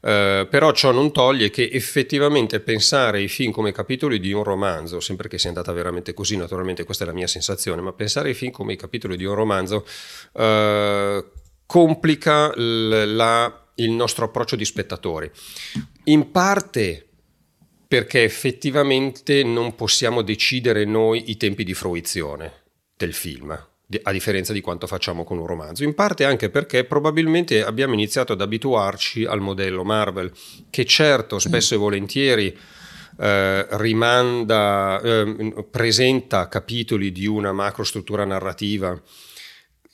Uh, 0.00 0.46
però 0.48 0.70
ciò 0.70 0.92
non 0.92 1.10
toglie 1.10 1.50
che 1.50 1.68
effettivamente 1.72 2.60
pensare 2.60 3.18
ai 3.18 3.26
film 3.26 3.50
come 3.50 3.72
capitoli 3.72 4.20
di 4.20 4.30
un 4.30 4.44
romanzo, 4.44 5.00
sempre 5.00 5.26
che 5.26 5.38
sia 5.38 5.48
andata 5.48 5.72
veramente 5.72 6.14
così, 6.14 6.36
naturalmente 6.36 6.84
questa 6.84 7.02
è 7.02 7.08
la 7.08 7.12
mia 7.12 7.26
sensazione, 7.26 7.82
ma 7.82 7.92
pensare 7.92 8.28
ai 8.28 8.34
film 8.34 8.52
come 8.52 8.74
i 8.74 8.76
capitoli 8.76 9.16
di 9.16 9.24
un 9.24 9.34
romanzo 9.34 9.84
uh, 10.34 11.24
complica 11.66 12.54
l- 12.54 13.16
la, 13.16 13.72
il 13.74 13.90
nostro 13.90 14.26
approccio 14.26 14.54
di 14.54 14.64
spettatori. 14.64 15.28
In 16.04 16.30
parte 16.30 17.08
perché 17.88 18.22
effettivamente 18.22 19.42
non 19.42 19.74
possiamo 19.74 20.22
decidere 20.22 20.84
noi 20.84 21.28
i 21.32 21.36
tempi 21.36 21.64
di 21.64 21.74
fruizione 21.74 22.52
del 22.96 23.12
film 23.12 23.72
a 24.02 24.12
differenza 24.12 24.52
di 24.52 24.60
quanto 24.60 24.86
facciamo 24.86 25.24
con 25.24 25.38
un 25.38 25.46
romanzo. 25.46 25.84
In 25.84 25.94
parte 25.94 26.24
anche 26.24 26.50
perché 26.50 26.84
probabilmente 26.84 27.64
abbiamo 27.64 27.94
iniziato 27.94 28.32
ad 28.32 28.40
abituarci 28.40 29.24
al 29.24 29.40
modello 29.40 29.84
Marvel, 29.84 30.32
che 30.70 30.84
certo 30.84 31.38
spesso 31.38 31.74
e 31.74 31.78
volentieri 31.78 32.56
eh, 33.18 33.66
rimanda, 33.76 35.00
eh, 35.00 35.66
presenta 35.70 36.48
capitoli 36.48 37.12
di 37.12 37.26
una 37.26 37.52
macrostruttura 37.52 38.24
narrativa 38.24 39.00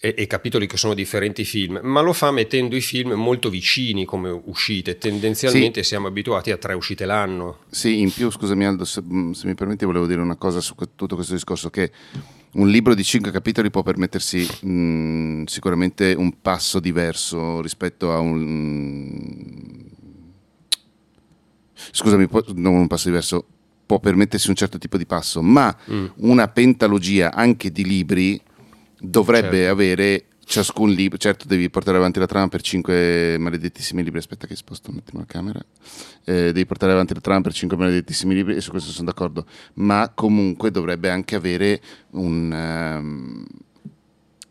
e, 0.03 0.15
e, 0.17 0.27
capitoli 0.27 0.67
che 0.67 0.79
sono 0.79 0.95
differenti 0.95 1.45
film, 1.45 1.79
ma 1.83 2.01
lo 2.01 2.15
fa 2.15 2.31
mettendo 2.31 2.75
i 2.75 2.81
film 2.81 3.13
molto 3.13 3.51
vicini 3.51 4.07
come 4.07 4.31
uscite. 4.31 4.97
Tendenzialmente 4.97 5.83
sì. 5.83 5.89
siamo 5.89 6.07
abituati 6.07 6.51
a 6.51 6.57
tre 6.57 6.73
uscite 6.73 7.05
l'anno. 7.05 7.59
Sì, 7.69 8.01
in 8.01 8.11
più, 8.11 8.31
scusami 8.31 8.65
Aldo, 8.65 8.87
se, 8.87 9.03
se 9.33 9.47
mi 9.47 9.55
permetti, 9.55 9.85
volevo 9.85 10.07
dire 10.07 10.23
una 10.23 10.37
cosa 10.37 10.61
su 10.61 10.75
tutto 10.97 11.15
questo 11.15 11.35
discorso 11.35 11.69
che 11.69 11.93
un 12.53 12.69
libro 12.69 12.95
di 12.95 13.05
cinque 13.05 13.31
capitoli 13.31 13.71
può 13.71 13.83
permettersi 13.83 14.47
mh, 14.67 15.45
sicuramente 15.45 16.15
un 16.17 16.41
passo 16.41 16.81
diverso 16.81 17.61
rispetto 17.61 18.13
a 18.13 18.19
un... 18.19 19.89
Scusami, 21.93 22.29
non 22.55 22.75
un 22.75 22.87
passo 22.89 23.09
diverso, 23.09 23.45
può 23.87 23.99
permettersi 23.99 24.49
un 24.49 24.55
certo 24.55 24.79
tipo 24.79 24.97
di 24.97 25.07
passo, 25.07 25.43
ma 25.43 25.75
mm. 25.91 26.07
una 26.17 26.49
pentalogia 26.49 27.33
anche 27.33 27.73
di 27.73 27.85
libri 27.85 28.41
dovrebbe 28.99 29.57
certo. 29.57 29.73
avere 29.73 30.25
ciascun 30.51 30.91
libro, 30.91 31.17
certo 31.17 31.47
devi 31.47 31.71
portare 31.71 31.97
avanti 31.97 32.19
la 32.19 32.27
trama 32.27 32.49
per 32.49 32.61
cinque 32.61 33.37
maledettissimi 33.39 34.03
libri, 34.03 34.19
aspetta 34.19 34.49
che 34.49 34.57
sposto 34.57 34.91
un 34.91 34.97
attimo 34.97 35.21
la 35.21 35.27
camera, 35.27 35.65
eh, 36.25 36.47
devi 36.47 36.67
portare 36.67 36.91
avanti 36.91 37.15
la 37.15 37.21
trama 37.21 37.41
per 37.41 37.53
cinque 37.53 37.77
maledettissimi 37.77 38.35
libri 38.35 38.57
e 38.57 38.61
su 38.61 38.71
questo 38.71 38.91
sono 38.91 39.07
d'accordo, 39.07 39.47
ma 39.75 40.11
comunque 40.13 40.73
dovrebbe 40.73 41.09
anche 41.09 41.37
avere 41.37 41.81
un... 42.11 42.51
Um, 42.51 43.40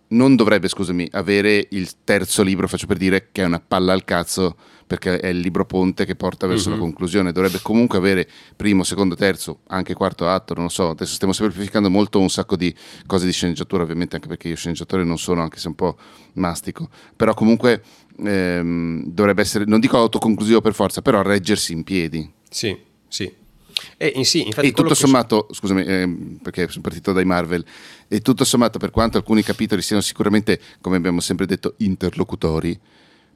non 0.10 0.36
dovrebbe, 0.36 0.68
scusami, 0.68 1.08
avere 1.12 1.68
il 1.72 1.90
terzo 2.04 2.44
libro, 2.44 2.68
faccio 2.68 2.88
per 2.88 2.98
dire 2.98 3.30
che 3.32 3.44
è 3.44 3.46
una 3.46 3.60
palla 3.60 3.94
al 3.94 4.04
cazzo 4.06 4.56
perché 4.90 5.20
è 5.20 5.28
il 5.28 5.38
libro 5.38 5.66
ponte 5.66 6.04
che 6.04 6.16
porta 6.16 6.48
verso 6.48 6.70
mm-hmm. 6.70 6.80
la 6.80 6.84
conclusione. 6.84 7.32
Dovrebbe 7.32 7.60
comunque 7.62 8.00
avere 8.00 8.28
primo, 8.56 8.84
secondo, 8.84 9.14
terzo, 9.14 9.60
anche 9.68 9.94
quarto 9.94 10.28
atto, 10.28 10.56
non 10.56 10.64
lo 10.64 10.70
so. 10.70 10.90
Adesso 10.90 11.14
stiamo 11.14 11.32
semplificando 11.32 11.92
molto 11.92 12.20
un 12.20 12.30
sacco 12.30 12.56
di 12.56 12.74
cose 13.06 13.28
di 13.28 13.32
sceneggiatura, 13.32 13.84
ovviamente 13.84 14.16
anche 14.16 14.28
perché 14.28 14.48
io 14.48 14.56
sceneggiatore 14.56 15.04
non 15.04 15.20
sono, 15.20 15.44
anche 15.44 15.60
se 15.60 15.68
un 15.68 15.76
po' 15.76 15.96
mastico. 16.34 16.90
Però 17.16 17.36
comunque 17.36 17.84
ehm, 18.18 19.04
dovrebbe 19.06 19.42
essere, 19.42 19.66
non 19.66 19.80
dico 19.80 19.96
autoconclusivo 19.96 20.60
per 20.60 20.74
forza, 20.74 21.04
però 21.04 21.22
reggersi 21.22 21.72
in 21.72 21.84
piedi. 21.84 22.28
Sì, 22.50 22.76
sì. 23.08 23.32
E, 23.98 24.14
in 24.16 24.26
sì, 24.26 24.44
e 24.44 24.72
tutto 24.72 24.94
sommato, 24.94 25.48
so... 25.50 25.54
scusami, 25.56 25.84
eh, 25.84 26.38
perché 26.42 26.68
sono 26.70 26.82
partito 26.82 27.12
dai 27.12 27.26
Marvel, 27.26 27.64
e 28.08 28.22
tutto 28.22 28.44
sommato, 28.44 28.80
per 28.80 28.92
quanto 28.92 29.18
alcuni 29.18 29.44
capitoli 29.44 29.82
siano 29.82 30.02
sicuramente, 30.02 30.60
come 30.82 30.98
abbiamo 30.98 31.20
sempre 31.20 31.46
detto, 31.46 31.76
interlocutori, 31.78 32.78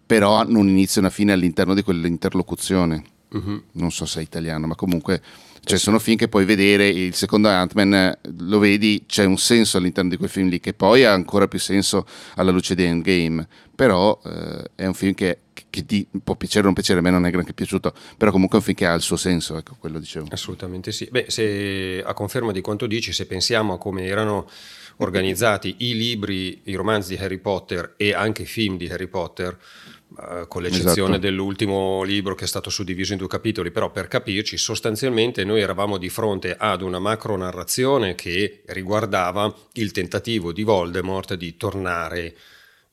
però 0.05 0.35
hanno 0.35 0.59
un 0.59 0.67
inizio 0.67 1.01
e 1.01 1.05
una 1.05 1.13
fine 1.13 1.31
all'interno 1.31 1.73
di 1.73 1.81
quell'interlocuzione. 1.81 3.03
Mhm. 3.29 3.63
Non 3.73 3.91
so 3.91 4.05
se 4.05 4.19
è 4.19 4.23
italiano, 4.23 4.67
ma 4.67 4.75
comunque 4.75 5.21
cioè, 5.65 5.79
sono 5.79 5.97
film 5.97 6.17
che 6.17 6.27
puoi 6.27 6.45
vedere. 6.45 6.87
Il 6.87 7.15
secondo 7.15 7.47
Ant-Man 7.47 7.93
eh, 7.93 8.19
lo 8.39 8.59
vedi, 8.59 9.05
c'è 9.07 9.23
un 9.23 9.37
senso 9.37 9.77
all'interno 9.77 10.09
di 10.09 10.17
quei 10.17 10.29
film 10.29 10.49
lì, 10.49 10.59
che 10.59 10.73
poi 10.73 11.05
ha 11.05 11.13
ancora 11.13 11.47
più 11.47 11.59
senso 11.59 12.05
alla 12.35 12.51
luce 12.51 12.75
di 12.75 12.83
Endgame. 12.83 13.47
Però 13.73 14.19
eh, 14.25 14.71
è 14.75 14.85
un 14.85 14.93
film 14.93 15.13
che, 15.13 15.39
che 15.73 15.87
ti 15.87 16.07
può 16.23 16.35
piacere 16.35 16.61
o 16.61 16.65
non 16.65 16.75
piacere, 16.75 16.99
a 16.99 17.01
me 17.01 17.09
non 17.09 17.25
è 17.25 17.31
granché 17.31 17.51
piaciuto, 17.51 17.95
però 18.15 18.29
comunque 18.29 18.59
è 18.59 18.61
un 18.61 18.65
film 18.67 18.77
che 18.77 18.85
ha 18.85 18.93
il 18.93 19.01
suo 19.01 19.15
senso, 19.15 19.57
ecco, 19.57 19.75
quello 19.79 19.97
dicevo. 19.97 20.27
Assolutamente 20.29 20.91
sì. 20.91 21.07
Beh, 21.09 21.25
se, 21.29 22.03
a 22.05 22.13
conferma 22.13 22.51
di 22.51 22.61
quanto 22.61 22.85
dici, 22.85 23.11
se 23.11 23.25
pensiamo 23.25 23.73
a 23.73 23.77
come 23.79 24.05
erano 24.05 24.47
organizzati 24.97 25.77
i 25.79 25.95
libri, 25.95 26.61
i 26.65 26.75
romanzi 26.75 27.15
di 27.15 27.23
Harry 27.23 27.39
Potter 27.39 27.95
e 27.97 28.13
anche 28.13 28.43
i 28.43 28.45
film 28.45 28.77
di 28.77 28.87
Harry 28.87 29.07
Potter, 29.07 29.57
eh, 30.15 30.45
con 30.47 30.61
l'eccezione 30.61 31.13
Esatto. 31.13 31.17
dell'ultimo 31.17 32.03
libro 32.03 32.35
che 32.35 32.43
è 32.43 32.47
stato 32.47 32.69
suddiviso 32.69 33.13
in 33.13 33.17
due 33.17 33.27
capitoli, 33.27 33.71
però 33.71 33.89
per 33.89 34.07
capirci, 34.07 34.57
sostanzialmente 34.57 35.43
noi 35.43 35.61
eravamo 35.61 35.97
di 35.97 36.09
fronte 36.09 36.55
ad 36.55 36.83
una 36.83 36.99
macro 36.99 37.35
narrazione 37.35 38.13
che 38.13 38.61
riguardava 38.67 39.51
il 39.73 39.89
tentativo 39.89 40.51
di 40.51 40.61
Voldemort 40.61 41.33
di 41.33 41.57
tornare 41.57 42.35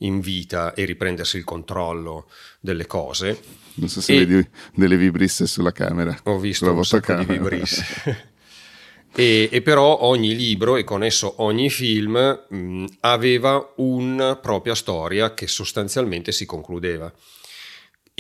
in 0.03 0.21
vita 0.21 0.75
e 0.75 0.85
riprendersi 0.85 1.37
il 1.39 1.45
controllo 1.45 2.29
delle 2.61 2.87
cose. 2.87 3.41
Non 3.75 3.89
so 3.89 4.01
se 4.01 4.13
E- 4.15 4.25
vedi 4.27 4.49
delle 4.75 4.97
vibrisse 4.97 5.47
sulla 5.47 5.73
camera. 5.73 6.19
Ho 6.25 6.39
visto 6.39 6.69
un 6.69 6.75
vostra 6.75 6.99
di 6.99 7.05
camera. 7.05 7.33
vibrisse. 7.33 8.29
e, 9.15 9.49
e 9.51 9.63
però 9.63 10.03
ogni 10.03 10.35
libro 10.37 10.77
e 10.77 10.85
con 10.85 11.03
esso 11.03 11.35
ogni 11.43 11.71
film 11.71 12.17
mh, 12.49 12.85
aveva 13.01 13.73
una 13.77 14.37
propria 14.37 14.75
storia 14.75 15.35
che 15.35 15.47
sostanzialmente 15.47 16.33
si 16.33 16.47
concludeva. 16.47 17.13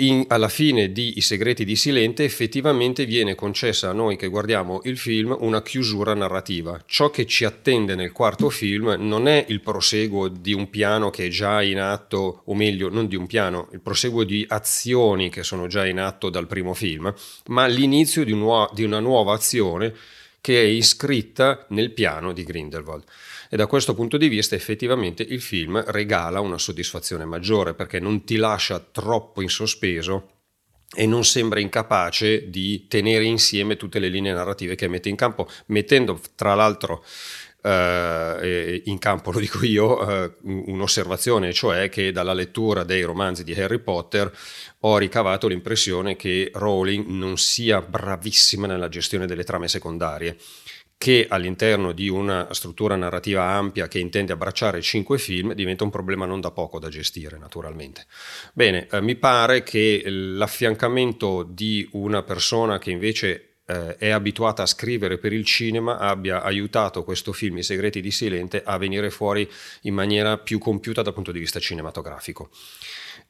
In- 0.00 0.24
alla 0.28 0.48
fine 0.48 0.92
di 0.92 1.18
I 1.18 1.20
segreti 1.20 1.62
di 1.62 1.76
Silente 1.76 2.24
effettivamente 2.24 3.04
viene 3.04 3.34
concessa 3.34 3.90
a 3.90 3.92
noi 3.92 4.16
che 4.16 4.28
guardiamo 4.28 4.80
il 4.84 4.96
film 4.96 5.36
una 5.38 5.60
chiusura 5.60 6.14
narrativa. 6.14 6.82
Ciò 6.86 7.10
che 7.10 7.26
ci 7.26 7.44
attende 7.44 7.94
nel 7.94 8.10
quarto 8.10 8.48
film 8.48 8.96
non 8.98 9.28
è 9.28 9.44
il 9.48 9.60
proseguo 9.60 10.28
di 10.28 10.54
un 10.54 10.70
piano 10.70 11.10
che 11.10 11.26
è 11.26 11.28
già 11.28 11.62
in 11.62 11.78
atto, 11.78 12.42
o 12.46 12.54
meglio, 12.54 12.88
non 12.88 13.08
di 13.08 13.16
un 13.16 13.26
piano, 13.26 13.68
il 13.72 13.80
proseguo 13.80 14.24
di 14.24 14.42
azioni 14.48 15.28
che 15.28 15.42
sono 15.42 15.66
già 15.66 15.84
in 15.84 16.00
atto 16.00 16.30
dal 16.30 16.46
primo 16.46 16.72
film, 16.72 17.12
ma 17.48 17.66
l'inizio 17.66 18.24
di, 18.24 18.32
un 18.32 18.68
di 18.72 18.84
una 18.84 19.00
nuova 19.00 19.34
azione 19.34 19.94
che 20.40 20.60
è 20.60 20.64
iscritta 20.64 21.66
nel 21.70 21.92
piano 21.92 22.32
di 22.32 22.44
Grindelwald. 22.44 23.04
E 23.48 23.56
da 23.56 23.66
questo 23.66 23.94
punto 23.94 24.16
di 24.16 24.28
vista 24.28 24.54
effettivamente 24.54 25.22
il 25.22 25.40
film 25.40 25.82
regala 25.88 26.40
una 26.40 26.58
soddisfazione 26.58 27.24
maggiore 27.24 27.74
perché 27.74 27.98
non 27.98 28.24
ti 28.24 28.36
lascia 28.36 28.78
troppo 28.78 29.42
in 29.42 29.48
sospeso 29.48 30.38
e 30.92 31.06
non 31.06 31.24
sembra 31.24 31.60
incapace 31.60 32.50
di 32.50 32.86
tenere 32.88 33.24
insieme 33.24 33.76
tutte 33.76 33.98
le 33.98 34.08
linee 34.08 34.32
narrative 34.32 34.74
che 34.74 34.88
mette 34.88 35.08
in 35.08 35.16
campo, 35.16 35.48
mettendo 35.66 36.20
tra 36.34 36.54
l'altro 36.54 37.04
eh, 37.62 38.82
in 38.84 38.98
campo, 38.98 39.30
lo 39.30 39.38
dico 39.38 39.64
io, 39.64 40.24
eh, 40.24 40.32
un'osservazione, 40.42 41.52
cioè 41.52 41.88
che 41.88 42.12
dalla 42.12 42.32
lettura 42.32 42.84
dei 42.84 43.02
romanzi 43.02 43.44
di 43.44 43.52
Harry 43.54 43.78
Potter 43.78 44.32
ho 44.80 44.98
ricavato 44.98 45.46
l'impressione 45.46 46.16
che 46.16 46.50
Rowling 46.54 47.06
non 47.06 47.36
sia 47.36 47.82
bravissima 47.82 48.66
nella 48.66 48.88
gestione 48.88 49.26
delle 49.26 49.44
trame 49.44 49.68
secondarie 49.68 50.36
che 51.00 51.24
all'interno 51.30 51.92
di 51.92 52.10
una 52.10 52.48
struttura 52.50 52.94
narrativa 52.94 53.42
ampia 53.44 53.88
che 53.88 53.98
intende 53.98 54.34
abbracciare 54.34 54.82
cinque 54.82 55.16
film 55.16 55.54
diventa 55.54 55.82
un 55.82 55.88
problema 55.88 56.26
non 56.26 56.42
da 56.42 56.50
poco 56.50 56.78
da 56.78 56.90
gestire, 56.90 57.38
naturalmente. 57.38 58.04
Bene, 58.52 58.86
eh, 58.86 59.00
mi 59.00 59.16
pare 59.16 59.62
che 59.62 60.02
l'affiancamento 60.04 61.42
di 61.42 61.88
una 61.92 62.22
persona 62.22 62.78
che 62.78 62.90
invece 62.90 63.49
eh, 63.70 63.96
è 63.96 64.08
abituata 64.08 64.62
a 64.62 64.66
scrivere 64.66 65.18
per 65.18 65.32
il 65.32 65.44
cinema 65.44 65.98
abbia 65.98 66.42
aiutato 66.42 67.04
questo 67.04 67.32
film 67.32 67.58
I 67.58 67.62
segreti 67.62 68.00
di 68.00 68.10
Silente 68.10 68.62
a 68.64 68.76
venire 68.76 69.10
fuori 69.10 69.48
in 69.82 69.94
maniera 69.94 70.38
più 70.38 70.58
compiuta 70.58 71.02
dal 71.02 71.14
punto 71.14 71.30
di 71.30 71.38
vista 71.38 71.60
cinematografico. 71.60 72.50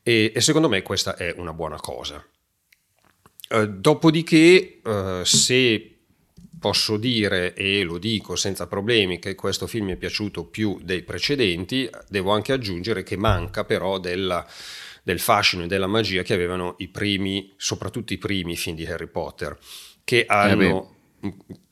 E, 0.03 0.33
e 0.35 0.41
secondo 0.41 0.69
me 0.69 0.81
questa 0.83 1.15
è 1.17 1.35
una 1.37 1.53
buona 1.53 1.77
cosa. 1.77 2.25
Eh, 3.51 3.69
dopodiché, 3.69 4.81
eh, 4.83 5.21
se 5.25 5.95
posso 6.59 6.97
dire, 6.97 7.53
e 7.55 7.83
lo 7.83 7.99
dico 7.99 8.35
senza 8.35 8.67
problemi, 8.67 9.19
che 9.19 9.35
questo 9.35 9.67
film 9.67 9.87
mi 9.87 9.93
è 9.93 9.97
piaciuto 9.97 10.45
più 10.45 10.79
dei 10.83 11.03
precedenti, 11.03 11.89
devo 12.09 12.31
anche 12.33 12.53
aggiungere 12.53 13.03
che 13.03 13.17
manca 13.17 13.65
però 13.65 13.99
della, 13.99 14.47
del 15.03 15.19
fascino 15.19 15.65
e 15.65 15.67
della 15.67 15.87
magia 15.87 16.23
che 16.23 16.35
avevano 16.35 16.77
i 16.79 16.89
primi, 16.89 17.53
soprattutto 17.57 18.13
i 18.13 18.19
primi 18.19 18.57
film 18.57 18.77
di 18.77 18.87
Harry 18.87 19.09
Potter, 19.09 19.59
che 20.05 20.25
hanno... 20.27 20.95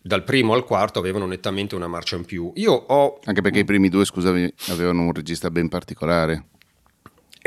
dal 0.00 0.24
primo 0.24 0.54
al 0.54 0.64
quarto 0.64 0.98
avevano 0.98 1.26
nettamente 1.26 1.74
una 1.74 1.88
marcia 1.88 2.16
in 2.16 2.24
più. 2.24 2.50
Io 2.54 2.72
ho 2.72 3.18
Anche 3.24 3.42
perché 3.42 3.60
i 3.60 3.64
primi 3.64 3.88
due, 3.88 4.04
scusami, 4.04 4.52
avevano 4.68 5.02
un 5.02 5.12
regista 5.12 5.50
ben 5.50 5.68
particolare. 5.68 6.46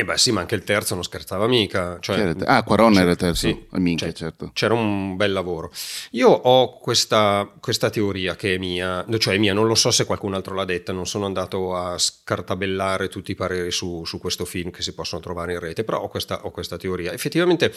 E 0.02 0.04
beh 0.04 0.18
sì, 0.18 0.32
ma 0.32 0.40
anche 0.40 0.56
il 0.56 0.64
terzo 0.64 0.96
non 0.96 1.04
scherzava 1.04 1.46
mica. 1.46 1.98
Cioè, 2.00 2.34
ter- 2.34 2.44
ah, 2.50 2.64
Quaron 2.64 2.90
c'era- 2.90 3.02
era 3.04 3.12
il 3.12 3.18
terzo. 3.18 3.48
sì, 3.48 3.66
Ah, 3.70 3.80
minchia, 3.80 4.08
cioè, 4.08 4.16
certo. 4.16 4.50
C'era 4.52 4.74
un 4.74 5.16
bel 5.16 5.32
lavoro. 5.32 5.72
Io 6.12 6.28
ho 6.28 6.80
questa, 6.80 7.48
questa 7.60 7.92
teoria 7.92 8.36
che 8.36 8.56
è 8.56 8.58
mia, 8.58 9.06
cioè 9.20 9.36
è 9.36 9.38
mia, 9.38 9.54
non 9.54 9.68
lo 9.68 9.76
so 9.76 9.92
se 9.92 10.06
qualcun 10.06 10.34
altro 10.34 10.56
l'ha 10.56 10.66
detta, 10.66 10.92
non 10.92 11.06
sono 11.06 11.26
andato 11.28 11.76
a 11.76 12.00
scartabellare 12.00 13.10
tutti 13.10 13.30
i 13.30 13.36
pareri 13.36 13.70
su, 13.72 14.04
su 14.04 14.18
questo 14.18 14.44
film 14.44 14.72
che 14.72 14.82
si 14.82 14.96
possono 14.96 15.22
trovare 15.22 15.54
in 15.54 15.60
rete, 15.60 15.84
però 15.84 16.02
ho 16.02 16.08
questa, 16.08 16.46
ho 16.46 16.50
questa 16.50 16.78
teoria. 16.78 17.12
Effettivamente 17.14 17.72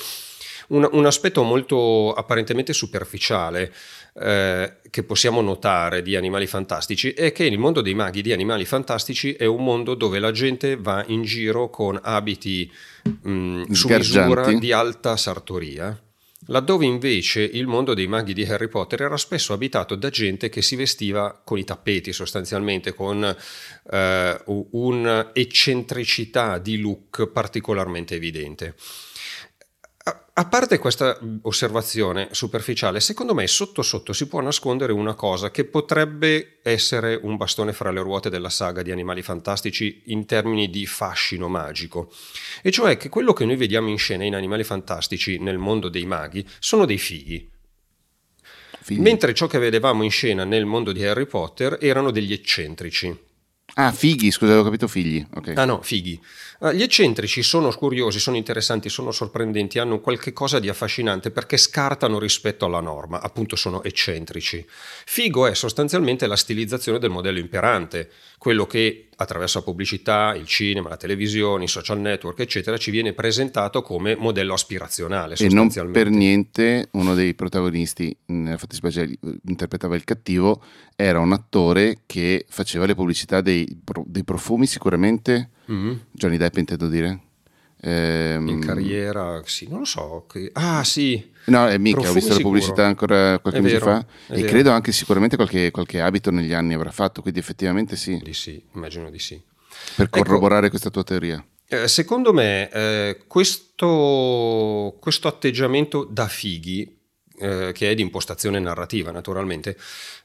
un, 0.68 0.88
un 0.92 1.04
aspetto 1.04 1.42
molto 1.42 2.14
apparentemente 2.14 2.72
superficiale 2.72 3.70
eh, 4.16 4.76
che 4.90 5.02
possiamo 5.02 5.40
notare 5.42 6.00
di 6.02 6.16
Animali 6.16 6.46
Fantastici 6.46 7.12
è 7.12 7.32
che 7.32 7.44
il 7.44 7.58
mondo 7.58 7.80
dei 7.82 7.94
maghi 7.94 8.22
di 8.22 8.32
Animali 8.32 8.64
Fantastici 8.64 9.34
è 9.34 9.44
un 9.44 9.62
mondo 9.62 9.94
dove 9.94 10.18
la 10.20 10.30
gente 10.30 10.76
va 10.76 11.04
in 11.08 11.22
giro 11.22 11.68
con 11.68 11.98
abiti 12.14 12.68
mh, 13.22 13.70
su 13.70 13.86
Sgargianti. 13.86 14.28
misura 14.28 14.58
di 14.58 14.72
alta 14.72 15.16
sartoria. 15.16 15.96
Laddove 16.48 16.84
invece 16.84 17.40
il 17.40 17.66
mondo 17.66 17.94
dei 17.94 18.06
maghi 18.06 18.34
di 18.34 18.44
Harry 18.44 18.68
Potter 18.68 19.00
era 19.02 19.16
spesso 19.16 19.54
abitato 19.54 19.94
da 19.94 20.10
gente 20.10 20.50
che 20.50 20.60
si 20.60 20.76
vestiva 20.76 21.40
con 21.42 21.56
i 21.58 21.64
tappeti 21.64 22.12
sostanzialmente, 22.12 22.92
con 22.92 23.34
eh, 23.90 24.40
un'eccentricità 24.44 26.58
di 26.58 26.78
look 26.78 27.28
particolarmente 27.28 28.14
evidente. 28.14 28.74
A- 30.36 30.46
parte 30.46 30.78
questa 30.78 31.16
osservazione 31.42 32.28
superficiale, 32.32 32.98
secondo 32.98 33.34
me 33.34 33.46
sotto 33.46 33.82
sotto 33.82 34.12
si 34.12 34.26
può 34.26 34.40
nascondere 34.40 34.92
una 34.92 35.14
cosa 35.14 35.52
che 35.52 35.64
potrebbe 35.64 36.58
essere 36.64 37.18
un 37.22 37.36
bastone 37.36 37.72
fra 37.72 37.92
le 37.92 38.00
ruote 38.00 38.30
della 38.30 38.48
saga 38.48 38.82
di 38.82 38.90
Animali 38.90 39.22
Fantastici 39.22 40.02
in 40.06 40.26
termini 40.26 40.70
di 40.70 40.86
fascino 40.86 41.46
magico, 41.46 42.12
e 42.62 42.72
cioè 42.72 42.96
che 42.96 43.08
quello 43.08 43.32
che 43.32 43.44
noi 43.44 43.54
vediamo 43.54 43.88
in 43.90 43.98
scena 43.98 44.24
in 44.24 44.34
Animali 44.34 44.64
Fantastici 44.64 45.38
nel 45.38 45.58
mondo 45.58 45.88
dei 45.88 46.04
maghi 46.04 46.44
sono 46.58 46.84
dei 46.84 46.98
fighi, 46.98 47.48
Figli. 48.80 48.98
mentre 48.98 49.34
ciò 49.34 49.46
che 49.46 49.58
vedevamo 49.58 50.02
in 50.02 50.10
scena 50.10 50.42
nel 50.42 50.66
mondo 50.66 50.90
di 50.90 51.04
Harry 51.04 51.26
Potter 51.26 51.78
erano 51.80 52.10
degli 52.10 52.32
eccentrici. 52.32 53.16
Ah, 53.76 53.90
fighi, 53.90 54.30
scusa, 54.30 54.52
avevo 54.52 54.66
capito 54.66 54.86
figli. 54.86 55.24
Ok. 55.34 55.52
Ah 55.56 55.64
no, 55.64 55.82
fighi. 55.82 56.20
Ah, 56.60 56.72
Gli 56.72 56.82
eccentrici 56.82 57.42
sono 57.42 57.72
curiosi, 57.72 58.20
sono 58.20 58.36
interessanti, 58.36 58.88
sono 58.88 59.10
sorprendenti, 59.10 59.80
hanno 59.80 59.98
qualche 59.98 60.32
cosa 60.32 60.60
di 60.60 60.68
affascinante 60.68 61.32
perché 61.32 61.56
scartano 61.56 62.20
rispetto 62.20 62.66
alla 62.66 62.78
norma, 62.78 63.20
appunto 63.20 63.56
sono 63.56 63.82
eccentrici. 63.82 64.64
Figo 65.06 65.48
è 65.48 65.54
sostanzialmente 65.54 66.28
la 66.28 66.36
stilizzazione 66.36 67.00
del 67.00 67.10
modello 67.10 67.40
imperante, 67.40 68.10
quello 68.44 68.66
che 68.66 69.08
attraverso 69.16 69.56
la 69.60 69.64
pubblicità, 69.64 70.34
il 70.34 70.44
cinema, 70.44 70.90
la 70.90 70.98
televisione, 70.98 71.64
i 71.64 71.66
social 71.66 71.98
network, 71.98 72.40
eccetera, 72.40 72.76
ci 72.76 72.90
viene 72.90 73.14
presentato 73.14 73.80
come 73.80 74.16
modello 74.16 74.52
aspirazionale. 74.52 75.34
E 75.38 75.48
non 75.48 75.70
per 75.90 76.10
niente 76.10 76.88
uno 76.92 77.14
dei 77.14 77.32
protagonisti, 77.32 78.14
nella 78.26 78.58
fattispecie 78.58 79.04
eh, 79.04 79.16
interpretava 79.46 79.96
il 79.96 80.04
cattivo, 80.04 80.62
era 80.94 81.20
un 81.20 81.32
attore 81.32 82.00
che 82.04 82.44
faceva 82.46 82.84
le 82.84 82.94
pubblicità 82.94 83.40
dei, 83.40 83.66
dei 84.04 84.24
profumi 84.24 84.66
sicuramente, 84.66 85.48
Mhm. 85.64 86.00
Johnny 86.12 86.36
Depp 86.36 86.58
intendo 86.58 86.88
dire. 86.88 87.20
Ehm, 87.86 88.48
In 88.48 88.60
carriera, 88.60 89.42
sì, 89.44 89.68
non 89.68 89.80
lo 89.80 89.84
so. 89.84 90.24
che- 90.30 90.50
Ah, 90.54 90.82
sì. 90.84 91.32
No, 91.46 91.68
è 91.68 91.76
mica, 91.76 91.98
ho 91.98 92.12
visto 92.12 92.30
la 92.30 92.36
sicuro. 92.36 92.40
pubblicità 92.54 92.86
ancora 92.86 93.38
qualche 93.38 93.58
È 93.58 93.62
mese 93.62 93.74
vero, 93.78 93.84
fa 93.86 94.06
e 94.28 94.36
vero. 94.36 94.48
credo 94.48 94.70
anche 94.70 94.92
sicuramente 94.92 95.36
qualche, 95.36 95.70
qualche 95.70 96.00
abito 96.00 96.30
negli 96.30 96.54
anni 96.54 96.72
avrà 96.72 96.90
fatto, 96.90 97.20
quindi 97.20 97.40
effettivamente 97.40 97.96
sì, 97.96 98.18
Di 98.22 98.32
sì, 98.32 98.62
immagino 98.74 99.10
di 99.10 99.18
sì. 99.18 99.38
per 99.96 100.06
Ecco. 100.06 100.22
corroborare 100.22 100.70
questa 100.70 100.88
tua 100.88 101.04
teoria. 101.04 101.44
Eh, 101.66 101.86
secondo 101.88 102.32
me 102.32 102.70
eh, 102.70 103.18
questo, 103.26 104.96
questo 105.00 105.28
atteggiamento 105.28 106.04
da 106.10 106.26
fighi 106.28 107.00
eh, 107.38 107.72
che 107.72 107.90
è 107.90 107.94
di 107.94 108.02
impostazione 108.02 108.58
narrativa 108.58 109.10
naturalmente, 109.10 109.76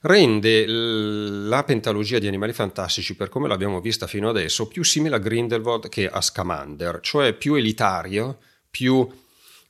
rende 0.02 0.66
la 0.68 1.64
pentalogia 1.64 2.20
di 2.20 2.28
Animali 2.28 2.54
Fantastici, 2.54 3.16
per 3.16 3.30
come 3.30 3.48
l'abbiamo 3.48 3.82
vista 3.82 4.08
fino 4.08 4.30
adesso, 4.30 4.68
più 4.68 4.84
simile 4.84 5.16
a 5.16 5.20
Grindelwald 5.20 5.90
che 5.90 6.08
a 6.08 6.22
Scamander, 6.22 7.00
cioè 7.02 7.34
più 7.34 7.56
elitario, 7.56 8.38
più 8.70 9.08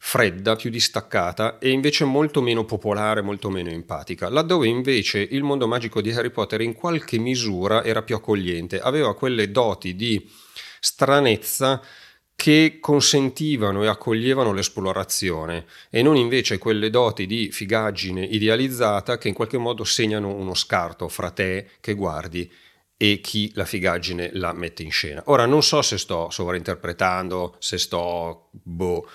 fredda, 0.01 0.55
più 0.55 0.69
distaccata 0.69 1.59
e 1.59 1.69
invece 1.69 2.05
molto 2.05 2.41
meno 2.41 2.63
popolare, 2.63 3.21
molto 3.21 3.49
meno 3.49 3.69
empatica, 3.69 4.29
laddove 4.29 4.67
invece 4.67 5.19
il 5.19 5.43
mondo 5.43 5.67
magico 5.67 6.01
di 6.01 6.11
Harry 6.11 6.29
Potter 6.29 6.61
in 6.61 6.73
qualche 6.73 7.17
misura 7.17 7.83
era 7.83 8.01
più 8.01 8.15
accogliente, 8.15 8.79
aveva 8.79 9.13
quelle 9.13 9.51
doti 9.51 9.95
di 9.95 10.27
stranezza 10.79 11.81
che 12.39 12.77
consentivano 12.79 13.83
e 13.83 13.87
accoglievano 13.87 14.53
l'esplorazione 14.53 15.65
e 15.89 16.01
non 16.01 16.15
invece 16.15 16.57
quelle 16.57 16.89
doti 16.89 17.25
di 17.25 17.51
figaggine 17.51 18.23
idealizzata 18.23 19.17
che 19.17 19.27
in 19.27 19.33
qualche 19.33 19.57
modo 19.57 19.83
segnano 19.83 20.33
uno 20.33 20.53
scarto 20.53 21.09
fra 21.09 21.31
te 21.31 21.71
che 21.81 21.95
guardi 21.95 22.49
e 22.95 23.19
chi 23.19 23.51
la 23.55 23.65
figaggine 23.65 24.29
la 24.35 24.53
mette 24.53 24.83
in 24.83 24.91
scena. 24.91 25.21
Ora 25.25 25.45
non 25.45 25.61
so 25.63 25.81
se 25.81 25.97
sto 25.97 26.29
sovrainterpretando, 26.29 27.57
se 27.59 27.77
sto 27.77 28.47
boh, 28.51 29.05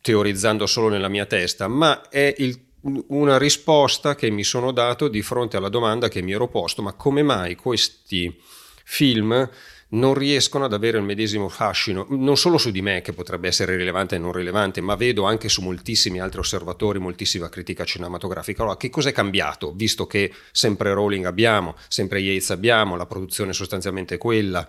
teorizzando 0.00 0.66
solo 0.66 0.88
nella 0.88 1.08
mia 1.08 1.26
testa, 1.26 1.68
ma 1.68 2.08
è 2.08 2.34
il, 2.38 2.60
una 3.06 3.38
risposta 3.38 4.16
che 4.16 4.30
mi 4.30 4.42
sono 4.42 4.72
dato 4.72 5.06
di 5.06 5.22
fronte 5.22 5.56
alla 5.56 5.68
domanda 5.68 6.08
che 6.08 6.22
mi 6.22 6.32
ero 6.32 6.48
posto, 6.48 6.82
ma 6.82 6.92
come 6.94 7.22
mai 7.22 7.54
questi 7.54 8.36
film 8.82 9.48
non 9.88 10.14
riescono 10.14 10.64
ad 10.64 10.72
avere 10.72 10.98
il 10.98 11.04
medesimo 11.04 11.48
fascino, 11.48 12.06
non 12.10 12.36
solo 12.36 12.58
su 12.58 12.70
di 12.70 12.82
me, 12.82 13.02
che 13.02 13.12
potrebbe 13.12 13.46
essere 13.46 13.76
rilevante 13.76 14.16
e 14.16 14.18
non 14.18 14.32
rilevante, 14.32 14.80
ma 14.80 14.96
vedo 14.96 15.24
anche 15.24 15.48
su 15.48 15.62
moltissimi 15.62 16.18
altri 16.18 16.40
osservatori, 16.40 16.98
moltissima 16.98 17.48
critica 17.48 17.84
cinematografica. 17.84 18.62
Allora, 18.62 18.76
che 18.76 18.90
cosa 18.90 19.10
è 19.10 19.12
cambiato? 19.12 19.72
Visto 19.72 20.06
che 20.06 20.32
sempre 20.50 20.92
Rowling 20.92 21.24
abbiamo, 21.24 21.76
sempre 21.86 22.18
Yates 22.18 22.50
abbiamo, 22.50 22.96
la 22.96 23.06
produzione 23.06 23.50
è 23.50 23.54
sostanzialmente 23.54 24.18
quella, 24.18 24.68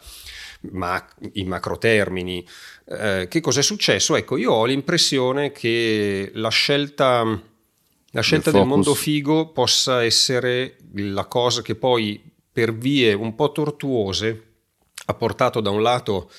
ma 0.71 1.03
in 1.33 1.47
macro 1.47 1.79
termini. 1.79 2.45
Eh, 2.85 3.27
che 3.27 3.41
cosa 3.41 3.61
è 3.61 3.63
successo? 3.63 4.15
Ecco, 4.15 4.37
io 4.37 4.51
ho 4.51 4.65
l'impressione 4.65 5.51
che 5.51 6.29
la 6.35 6.49
scelta, 6.49 7.41
la 8.11 8.21
scelta 8.21 8.51
del 8.51 8.65
mondo 8.65 8.93
figo 8.93 9.47
possa 9.47 10.03
essere 10.03 10.75
la 10.93 11.25
cosa 11.25 11.63
che 11.63 11.73
poi 11.73 12.21
per 12.51 12.75
vie 12.75 13.13
un 13.13 13.33
po' 13.35 13.51
tortuose 13.51 14.46
ha 15.09 15.13
portato 15.13 15.61
da 15.61 15.69
un 15.69 15.81
lato 15.81 16.29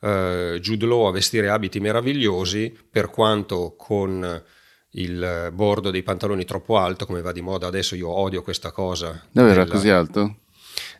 eh, 0.00 0.58
Jude 0.60 0.86
Law 0.86 1.06
a 1.06 1.12
vestire 1.12 1.48
abiti 1.48 1.80
meravigliosi, 1.80 2.76
per 2.90 3.10
quanto 3.10 3.74
con 3.76 4.42
il 4.94 5.50
bordo 5.52 5.90
dei 5.90 6.02
pantaloni 6.02 6.44
troppo 6.44 6.78
alto, 6.78 7.06
come 7.06 7.22
va 7.22 7.32
di 7.32 7.40
moda 7.40 7.66
adesso, 7.66 7.94
io 7.94 8.08
odio 8.08 8.42
questa 8.42 8.72
cosa. 8.72 9.22
Davvero, 9.30 9.62
della... 9.62 9.74
così 9.74 9.88
alto? 9.88 10.36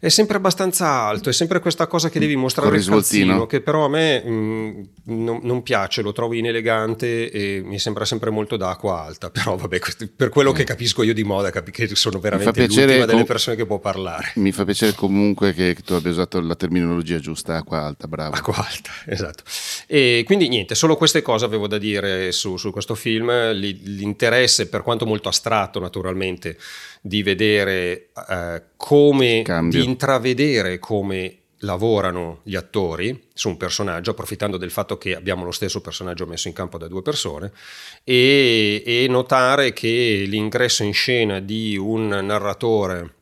È 0.03 0.09
sempre 0.09 0.37
abbastanza 0.37 0.89
alto, 0.89 1.29
è 1.29 1.33
sempre 1.33 1.61
questa 1.61 1.87
cosa 1.87 2.09
che 2.09 2.19
devi 2.19 2.35
mostrare 2.35 2.77
il 2.77 2.85
calzino, 2.85 3.47
che 3.47 3.61
però 3.61 3.85
a 3.85 3.89
me 3.89 4.21
mh, 4.21 4.33
mm, 4.33 4.83
non, 5.05 5.39
non, 5.45 5.63
piace, 5.63 6.03
lo 6.03 6.11
trovo 6.11 6.35
inelegante 6.35 7.31
e 7.31 7.63
mi 7.65 7.79
sembra 7.79 8.05
sempre 8.05 8.31
molto 8.31 8.57
d'acqua 8.57 9.01
alta, 9.01 9.31
però 9.31 9.55
vabbè, 9.55 9.79
per 10.17 10.29
quello 10.29 10.51
che 10.51 10.65
capisco 10.65 11.05
io 11.05 11.15
di 11.15 11.23
moda, 11.23 11.51
capi- 11.51 11.71
che 11.71 11.95
sono 11.95 12.19
veramente 12.19 12.67
l'ultima 12.67 13.05
delle 13.05 13.23
persone 13.23 13.55
che 13.55 13.65
può 13.65 13.79
parlare. 13.79 14.33
Mi 14.35 14.51
fa 14.51 14.65
piacere 14.65 14.95
comunque 14.95 15.53
che 15.53 15.77
tu 15.85 15.95
abbia 15.95 16.11
usato 16.11 16.41
la 16.41 16.57
terminologia 16.57 17.21
giusta, 17.21 17.59
acqua 17.59 17.83
alta, 17.85 18.09
bravo. 18.09 18.35
Acqua 18.35 18.57
alta, 18.57 18.91
esatto. 19.07 19.45
E 19.87 20.25
quindi 20.27 20.49
niente, 20.49 20.75
solo 20.75 20.97
queste 20.97 21.23
cose 21.23 21.45
avevo 21.45 21.69
da 21.69 21.79
dire 21.79 22.33
su, 22.33 22.57
su 22.57 22.73
questo 22.73 22.97
film, 22.97 23.53
l'interesse 23.53 24.67
per 24.67 24.83
quanto 24.83 25.07
molto 25.07 25.29
astratto 25.29 25.79
naturalmente 25.79 26.59
di 27.05 27.23
vedere 27.25 28.11
eh, 28.29 28.63
come, 28.77 29.43
Cambio. 29.43 29.81
di 29.81 29.87
intravedere 29.93 30.79
come 30.79 31.39
lavorano 31.63 32.41
gli 32.43 32.57
attori 32.57 33.29
su 33.33 33.49
un 33.49 33.57
personaggio, 33.57 34.11
approfittando 34.11 34.57
del 34.57 34.71
fatto 34.71 34.99
che 34.99 35.15
abbiamo 35.15 35.45
lo 35.45 35.53
stesso 35.53 35.81
personaggio 35.81 36.27
messo 36.27 36.49
in 36.49 36.55
campo 36.55 36.79
da 36.79 36.89
due 36.89 37.03
persone, 37.03 37.53
e, 38.05 38.83
e 38.85 39.07
notare 39.09 39.73
che 39.73 40.25
l'ingresso 40.27 40.83
in 40.83 40.93
scena 40.93 41.41
di 41.41 41.77
un 41.77 42.09
narratore 42.09 43.15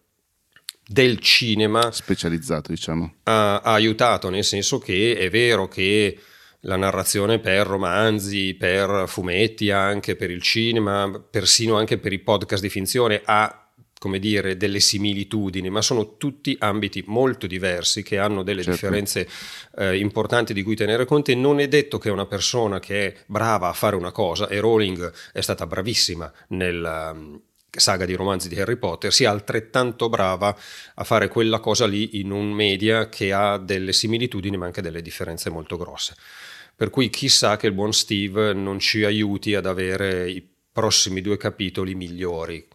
del 0.87 1.19
cinema 1.21 1.93
specializzato, 1.93 2.73
diciamo, 2.73 3.15
ha, 3.25 3.61
ha 3.61 3.73
aiutato, 3.73 4.31
nel 4.31 4.45
senso 4.45 4.79
che 4.79 5.17
è 5.17 5.29
vero 5.31 5.69
che 5.69 6.19
la 6.65 6.77
narrazione 6.77 7.39
per 7.39 7.67
romanzi, 7.67 8.55
per 8.55 9.05
fumetti, 9.07 9.71
anche 9.71 10.17
per 10.17 10.31
il 10.31 10.43
cinema, 10.43 11.23
persino 11.31 11.77
anche 11.77 11.99
per 11.99 12.13
i 12.13 12.19
podcast 12.19 12.63
di 12.63 12.69
finzione 12.69 13.23
ha 13.25 13.60
come 14.01 14.19
dire, 14.19 14.57
delle 14.57 14.81
similitudini, 14.81 15.69
ma 15.69 15.83
sono 15.83 16.17
tutti 16.17 16.57
ambiti 16.59 17.05
molto 17.07 17.47
diversi 17.47 18.03
che 18.03 18.17
hanno 18.17 18.43
delle 18.43 18.63
certo. 18.63 18.81
differenze 18.81 19.29
eh, 19.77 19.99
importanti 19.99 20.55
di 20.55 20.63
cui 20.63 20.75
tenere 20.75 21.05
conto 21.05 21.33
e 21.33 21.35
non 21.35 21.61
è 21.61 21.69
detto 21.69 21.99
che 21.99 22.09
una 22.09 22.25
persona 22.25 22.81
che 22.81 23.09
è 23.09 23.17
brava 23.27 23.69
a 23.69 23.75
fare 23.75 23.97
una 23.97 24.11
cosa, 24.11 24.49
e 24.49 24.59
Rowling 24.59 25.13
è 25.35 25.43
stata 25.43 25.67
bravissima 25.67 26.33
nella 26.49 27.15
saga 27.71 28.07
di 28.07 28.15
romanzi 28.15 28.49
di 28.49 28.59
Harry 28.59 28.77
Potter, 28.77 29.13
sia 29.13 29.31
altrettanto 29.31 30.09
brava 30.09 30.57
a 30.95 31.05
fare 31.05 31.29
quella 31.29 31.61
cosa 31.61 31.87
lì 31.87 32.21
in 32.21 32.31
un 32.31 32.51
media 32.53 33.11
che 33.11 33.35
ha 33.35 33.59
delle 33.59 33.93
similitudini 33.93 34.57
ma 34.57 34.65
anche 34.65 34.81
delle 34.81 35.03
differenze 35.03 35.51
molto 35.51 35.77
grosse. 35.77 36.15
Per 36.75 36.89
cui 36.89 37.11
chissà 37.11 37.59
che 37.59 37.67
il 37.67 37.75
buon 37.75 37.93
Steve 37.93 38.55
non 38.55 38.79
ci 38.79 39.05
aiuti 39.05 39.55
ad 39.55 39.67
avere 39.67 40.31
i 40.31 40.43
prossimi 40.73 41.21
due 41.21 41.37
capitoli 41.37 41.95
migliori 41.95 42.67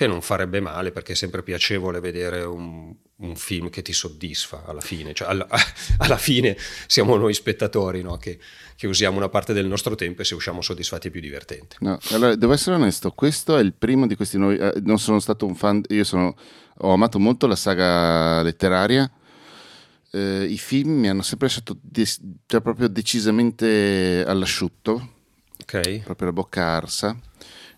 che 0.00 0.06
non 0.06 0.22
farebbe 0.22 0.60
male 0.60 0.92
perché 0.92 1.12
è 1.12 1.14
sempre 1.14 1.42
piacevole 1.42 2.00
vedere 2.00 2.40
un, 2.40 2.90
un 3.16 3.36
film 3.36 3.68
che 3.68 3.82
ti 3.82 3.92
soddisfa 3.92 4.64
alla 4.64 4.80
fine, 4.80 5.12
cioè 5.12 5.28
alla, 5.28 5.46
alla 5.98 6.16
fine 6.16 6.56
siamo 6.86 7.16
noi 7.16 7.34
spettatori 7.34 8.00
no? 8.00 8.16
che, 8.16 8.38
che, 8.76 8.86
usiamo 8.86 9.18
una 9.18 9.28
parte 9.28 9.52
del 9.52 9.66
nostro 9.66 9.96
tempo 9.96 10.22
e 10.22 10.24
se 10.24 10.34
usciamo 10.34 10.62
soddisfatti 10.62 11.08
è 11.08 11.10
più 11.10 11.20
divertente. 11.20 11.76
No, 11.80 11.98
allora, 12.12 12.34
devo 12.34 12.54
essere 12.54 12.76
onesto, 12.76 13.10
questo 13.10 13.58
è 13.58 13.60
il 13.60 13.74
primo 13.74 14.06
di 14.06 14.16
questi 14.16 14.38
nuovi, 14.38 14.56
eh, 14.56 14.72
non 14.84 14.98
sono 14.98 15.20
stato 15.20 15.44
un 15.44 15.54
fan, 15.54 15.82
io 15.88 16.04
sono, 16.04 16.34
ho 16.78 16.92
amato 16.94 17.18
molto 17.18 17.46
la 17.46 17.56
saga 17.56 18.40
letteraria, 18.40 19.10
eh, 20.12 20.46
i 20.48 20.56
film 20.56 20.92
mi 20.92 21.10
hanno 21.10 21.20
sempre 21.20 21.48
lasciato 21.48 21.76
de- 21.78 22.06
cioè 22.46 22.62
proprio 22.62 22.88
decisamente 22.88 24.24
all'asciutto, 24.26 25.10
okay. 25.60 26.00
proprio 26.00 26.28
la 26.28 26.32
bocca 26.32 26.64
arsa 26.64 27.20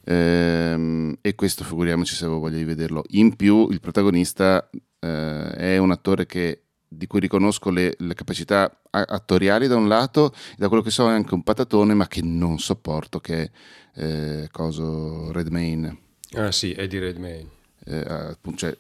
Ehm, 0.04 1.16
e 1.20 1.34
questo 1.34 1.64
figuriamoci 1.64 2.14
se 2.14 2.24
avevo 2.24 2.40
voglia 2.40 2.56
di 2.56 2.64
vederlo. 2.64 3.04
In 3.10 3.36
più 3.36 3.68
il 3.70 3.80
protagonista 3.80 4.68
eh, 4.98 5.50
è 5.50 5.78
un 5.78 5.90
attore 5.90 6.26
che, 6.26 6.62
di 6.88 7.06
cui 7.06 7.20
riconosco 7.20 7.70
le, 7.70 7.94
le, 7.98 8.14
capacità 8.14 8.80
attoriali 8.90 9.66
da 9.68 9.76
un 9.76 9.88
lato, 9.88 10.32
e 10.52 10.56
da 10.56 10.68
quello 10.68 10.82
che 10.82 10.90
so 10.90 11.08
è 11.08 11.12
anche 11.12 11.34
un 11.34 11.42
patatone, 11.42 11.94
ma 11.94 12.08
che 12.08 12.22
non 12.22 12.58
sopporto, 12.58 13.20
che 13.20 13.42
è 13.42 13.50
eh, 13.96 14.48
coso 14.50 15.30
Redmayne. 15.32 15.98
Ah 16.34 16.52
sì, 16.52 16.72
Eddie 16.72 17.00
Redmayne. 17.00 17.48
Eh, 17.84 18.36
cioè, 18.54 18.76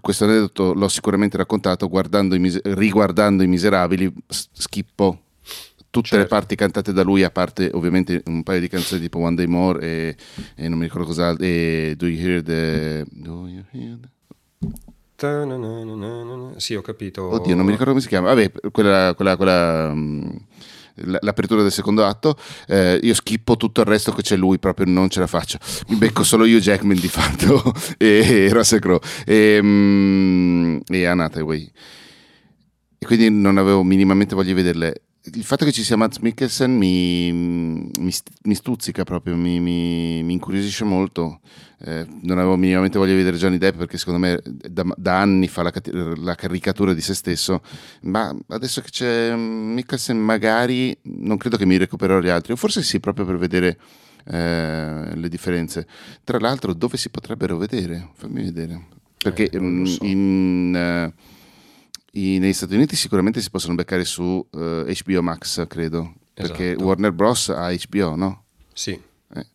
questo 0.00 0.24
aneddoto 0.24 0.72
l'ho 0.72 0.88
sicuramente 0.88 1.36
raccontato 1.36 1.88
guardando 1.88 2.34
i, 2.34 2.60
riguardando 2.64 3.42
i 3.42 3.46
miserabili, 3.46 4.12
schippo 4.28 5.24
tutte 5.90 6.08
certo. 6.08 6.22
le 6.24 6.28
parti 6.28 6.54
cantate 6.54 6.92
da 6.92 7.02
lui, 7.02 7.22
a 7.22 7.30
parte 7.30 7.70
ovviamente 7.74 8.22
un 8.26 8.42
paio 8.42 8.60
di 8.60 8.68
canzoni 8.68 9.00
tipo 9.00 9.18
One 9.18 9.34
Day 9.34 9.46
More 9.46 9.80
e, 9.80 10.16
e 10.54 10.68
non 10.68 10.78
mi 10.78 10.84
ricordo 10.84 11.06
cos'altro, 11.06 11.44
e 11.44 11.94
Do 11.96 12.06
You 12.06 12.26
Hear 12.26 12.42
the... 12.42 13.04
Do 13.10 13.48
you 13.48 13.64
hear 13.72 13.98
the... 14.00 14.08
Sì, 16.56 16.74
ho 16.74 16.80
capito. 16.80 17.24
Oddio, 17.24 17.54
non 17.54 17.66
mi 17.66 17.72
ricordo 17.72 17.90
come 17.90 18.02
si 18.02 18.08
chiama. 18.08 18.28
Vabbè, 18.28 18.52
quella, 18.70 19.12
quella, 19.14 19.36
quella 19.36 19.92
mm, 19.94 20.30
l'apertura 20.94 21.60
del 21.60 21.72
secondo 21.72 22.06
atto. 22.06 22.36
Eh, 22.66 22.98
io 23.02 23.12
schippo 23.12 23.58
tutto 23.58 23.82
il 23.82 23.86
resto 23.86 24.12
che 24.12 24.22
c'è 24.22 24.36
lui, 24.36 24.58
proprio 24.58 24.86
non 24.86 25.10
ce 25.10 25.20
la 25.20 25.26
faccio. 25.26 25.58
Mi 25.88 25.96
becco 25.96 26.22
solo 26.22 26.46
io 26.46 26.58
Jackman 26.58 26.98
di 26.98 27.08
fatto 27.08 27.62
e, 27.98 28.46
e 28.46 28.48
Russell 28.50 28.78
Crowe 28.78 29.00
e, 29.26 29.58
um, 29.58 30.80
e 30.86 31.04
Anna 31.04 31.24
Hathaway. 31.24 31.70
E 32.98 33.06
quindi 33.06 33.30
non 33.30 33.58
avevo 33.58 33.82
minimamente 33.82 34.34
voglia 34.34 34.48
di 34.48 34.54
vederle 34.54 35.02
il 35.22 35.44
fatto 35.44 35.66
che 35.66 35.72
ci 35.72 35.84
sia 35.84 35.96
Matt 35.96 36.18
Mikkelsen 36.20 36.74
mi, 36.74 37.30
mi, 37.32 38.12
mi 38.42 38.54
stuzzica 38.54 39.04
proprio, 39.04 39.36
mi, 39.36 39.60
mi, 39.60 40.22
mi 40.22 40.32
incuriosisce 40.32 40.84
molto. 40.84 41.40
Eh, 41.82 42.06
non 42.22 42.38
avevo 42.38 42.56
minimamente 42.56 42.98
voglia 42.98 43.12
di 43.12 43.18
vedere 43.18 43.36
Johnny 43.36 43.58
Depp 43.58 43.76
perché 43.76 43.98
secondo 43.98 44.18
me 44.20 44.40
da, 44.44 44.84
da 44.96 45.20
anni 45.20 45.48
fa 45.48 45.62
la, 45.62 45.72
la, 46.16 46.34
caricatura 46.34 46.94
di 46.94 47.00
se 47.00 47.14
stesso, 47.14 47.62
ma 48.02 48.34
adesso 48.48 48.80
che 48.80 48.90
c'è 48.90 49.34
Mikkelsen 49.34 50.18
magari 50.18 50.96
non 51.02 51.36
credo 51.36 51.56
che 51.56 51.66
mi 51.66 51.76
recupererò 51.76 52.20
gli 52.20 52.28
altri, 52.28 52.52
o 52.52 52.56
forse 52.56 52.82
sì, 52.82 53.00
proprio 53.00 53.24
per 53.26 53.36
vedere 53.36 53.78
eh, 54.24 55.14
le 55.14 55.28
differenze. 55.28 55.86
Tra 56.24 56.38
l'altro 56.38 56.72
dove 56.72 56.96
si 56.96 57.10
potrebbero 57.10 57.56
vedere? 57.58 58.08
Fammi 58.14 58.42
vedere. 58.42 58.86
Perché 59.18 59.50
eh, 59.50 59.86
so. 59.86 60.04
in... 60.04 61.12
Uh, 61.14 61.38
i, 62.12 62.38
negli 62.38 62.52
Stati 62.52 62.74
Uniti 62.74 62.96
sicuramente 62.96 63.40
si 63.40 63.50
possono 63.50 63.74
beccare 63.74 64.04
su 64.04 64.22
uh, 64.50 64.58
eh, 64.86 64.96
HBO 65.04 65.22
Max, 65.22 65.66
credo, 65.66 66.14
perché 66.34 66.70
esatto. 66.70 66.84
Warner 66.84 67.12
Bros. 67.12 67.48
ha 67.50 67.72
HBO, 67.72 68.14
no? 68.16 68.44
Sì. 68.72 69.00
Eh. 69.34 69.46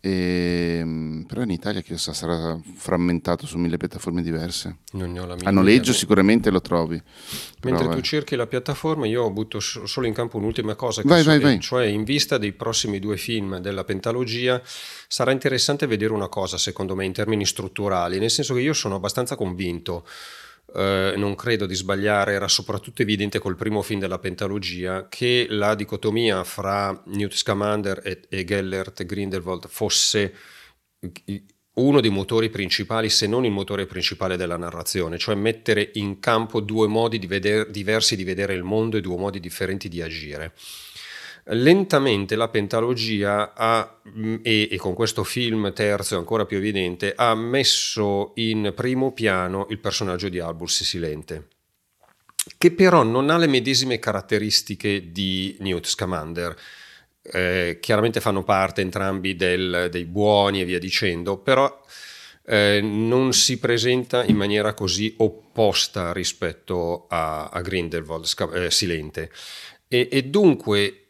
E, 0.00 0.80
mm, 0.84 1.22
però 1.22 1.42
in 1.42 1.50
Italia 1.50 1.80
chissà 1.80 2.12
sarà 2.12 2.56
frammentato 2.76 3.44
su 3.46 3.58
mille 3.58 3.76
piattaforme 3.76 4.22
diverse. 4.22 4.76
Non 4.92 5.10
ne 5.10 5.18
ho 5.18 5.26
la 5.26 5.32
A 5.32 5.36
minima 5.36 5.50
noleggio 5.50 5.90
idea. 5.90 5.94
sicuramente 5.94 6.50
lo 6.50 6.60
trovi. 6.60 6.94
Mentre 7.62 7.82
Però, 7.84 7.94
tu 7.94 7.98
eh. 7.98 8.02
cerchi 8.02 8.36
la 8.36 8.46
piattaforma, 8.46 9.06
io 9.06 9.28
butto 9.32 9.58
so- 9.58 9.86
solo 9.86 10.06
in 10.06 10.12
campo 10.14 10.36
un'ultima 10.36 10.76
cosa, 10.76 11.02
che 11.02 11.08
Vai, 11.08 11.22
so- 11.22 11.30
vai, 11.30 11.40
vai. 11.40 11.60
cioè 11.60 11.86
in 11.86 12.04
vista 12.04 12.38
dei 12.38 12.52
prossimi 12.52 13.00
due 13.00 13.16
film 13.16 13.58
della 13.58 13.82
pentalogia 13.82 14.62
sarà 15.08 15.32
interessante 15.32 15.86
vedere 15.88 16.12
una 16.12 16.28
cosa, 16.28 16.56
secondo 16.56 16.94
me, 16.94 17.04
in 17.04 17.12
termini 17.12 17.44
strutturali, 17.44 18.20
nel 18.20 18.30
senso 18.30 18.54
che 18.54 18.60
io 18.60 18.74
sono 18.74 18.94
abbastanza 18.94 19.34
convinto, 19.34 20.06
eh, 20.76 21.14
non 21.16 21.34
credo 21.34 21.64
di 21.64 21.74
sbagliare, 21.74 22.34
era 22.34 22.48
soprattutto 22.48 23.00
evidente 23.00 23.38
col 23.38 23.56
primo 23.56 23.80
film 23.80 24.00
della 24.00 24.18
pentalogia, 24.18 25.08
che 25.08 25.46
la 25.48 25.74
dicotomia 25.74 26.44
fra 26.44 27.02
Newt 27.06 27.32
Scamander 27.32 28.02
e, 28.04 28.20
e 28.28 28.44
Gellert 28.44 29.04
Grindelwald 29.06 29.68
fosse 29.68 30.34
uno 31.76 32.00
dei 32.00 32.10
motori 32.10 32.50
principali, 32.50 33.08
se 33.08 33.26
non 33.26 33.44
il 33.44 33.50
motore 33.50 33.86
principale 33.86 34.36
della 34.36 34.56
narrazione, 34.56 35.18
cioè 35.18 35.34
mettere 35.34 35.90
in 35.94 36.20
campo 36.20 36.60
due 36.60 36.86
modi 36.88 37.18
di 37.18 37.26
veder- 37.26 37.70
diversi 37.70 38.16
di 38.16 38.24
vedere 38.24 38.54
il 38.54 38.62
mondo 38.62 38.96
e 38.96 39.00
due 39.00 39.16
modi 39.16 39.40
differenti 39.40 39.88
di 39.88 40.02
agire. 40.02 40.52
Lentamente 41.48 42.34
la 42.34 42.48
pentalogia 42.48 43.54
ha, 43.54 44.00
mh, 44.02 44.36
e, 44.42 44.68
e 44.68 44.76
con 44.78 44.94
questo 44.94 45.22
film 45.22 45.72
terzo 45.72 46.18
ancora 46.18 46.44
più 46.44 46.56
evidente, 46.56 47.12
ha 47.14 47.36
messo 47.36 48.32
in 48.36 48.72
primo 48.74 49.12
piano 49.12 49.66
il 49.70 49.78
personaggio 49.78 50.28
di 50.28 50.40
Albus 50.40 50.82
Silente, 50.82 51.46
che 52.58 52.72
però 52.72 53.04
non 53.04 53.30
ha 53.30 53.36
le 53.36 53.46
medesime 53.46 54.00
caratteristiche 54.00 55.12
di 55.12 55.56
Newt 55.60 55.86
Scamander. 55.86 56.56
Eh, 57.22 57.78
chiaramente 57.80 58.20
fanno 58.20 58.42
parte 58.42 58.80
entrambi 58.80 59.36
del- 59.36 59.88
dei 59.90 60.04
buoni 60.04 60.60
e 60.60 60.64
via 60.64 60.78
dicendo, 60.80 61.38
però 61.38 61.80
eh, 62.44 62.80
non 62.80 63.32
si 63.32 63.58
presenta 63.58 64.24
in 64.24 64.36
maniera 64.36 64.74
così 64.74 65.14
opposta 65.18 66.12
rispetto 66.12 67.06
a, 67.08 67.46
a 67.48 67.60
Grindelwald 67.60 68.24
Sca- 68.24 68.52
eh, 68.52 68.70
Silente. 68.70 69.30
E, 69.88 70.08
e 70.10 70.22
dunque, 70.24 71.05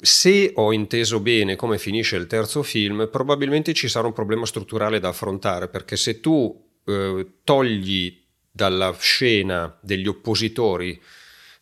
se 0.00 0.52
ho 0.54 0.72
inteso 0.72 1.20
bene 1.20 1.56
come 1.56 1.78
finisce 1.78 2.16
il 2.16 2.26
terzo 2.26 2.62
film, 2.62 3.08
probabilmente 3.10 3.72
ci 3.72 3.88
sarà 3.88 4.06
un 4.06 4.12
problema 4.12 4.46
strutturale 4.46 5.00
da 5.00 5.08
affrontare, 5.08 5.68
perché 5.68 5.96
se 5.96 6.20
tu 6.20 6.68
eh, 6.84 7.26
togli 7.44 8.18
dalla 8.50 8.94
scena 8.98 9.76
degli 9.80 10.08
oppositori 10.08 11.00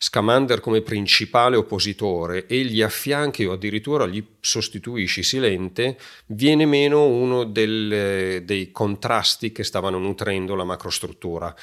Scamander 0.01 0.61
come 0.61 0.81
principale 0.81 1.57
oppositore 1.57 2.45
e 2.47 2.63
gli 2.63 2.81
affianchi 2.81 3.43
o 3.43 3.51
addirittura 3.51 4.07
gli 4.07 4.23
sostituisci 4.39 5.23
Silente, 5.23 5.97
viene 6.27 6.65
meno 6.65 7.05
uno 7.05 7.43
del- 7.43 8.41
dei 8.45 8.71
contrasti 8.71 9.51
che 9.51 9.65
stavano 9.65 9.99
nutrendo 9.99 10.55
la 10.55 10.63
macrostruttura 10.63 11.53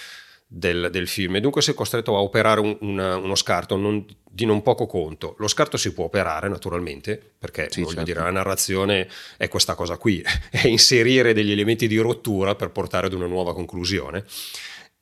del, 0.49 0.89
del 0.93 1.09
film 1.09 1.37
e 1.37 1.41
dunque 1.41 1.61
sei 1.61 1.75
costretto 1.75 2.17
a 2.17 2.21
operare 2.21 2.61
un- 2.61 2.77
una- 2.81 3.17
uno 3.17 3.35
scarto 3.35 3.77
non- 3.77 4.05
di 4.31 4.45
non 4.45 4.63
poco 4.63 4.87
conto. 4.87 5.35
Lo 5.39 5.49
scarto 5.49 5.77
si 5.77 5.93
può 5.93 6.05
operare 6.05 6.49
naturalmente 6.49 7.21
perché 7.39 7.67
Sì, 7.71 7.81
voglio 7.81 7.95
certo. 7.97 8.05
dire, 8.13 8.21
la 8.21 8.31
narrazione 8.31 9.09
è 9.37 9.49
questa 9.49 9.75
cosa 9.75 9.97
qui, 9.97 10.23
è 10.51 10.67
inserire 10.69 11.33
degli 11.33 11.51
elementi 11.51 11.89
di 11.89 11.97
rottura 11.99 12.55
per 12.55 12.71
portare 12.71 13.07
ad 13.07 13.13
una 13.13 13.27
nuova 13.27 13.55
conclusione. 13.55 14.25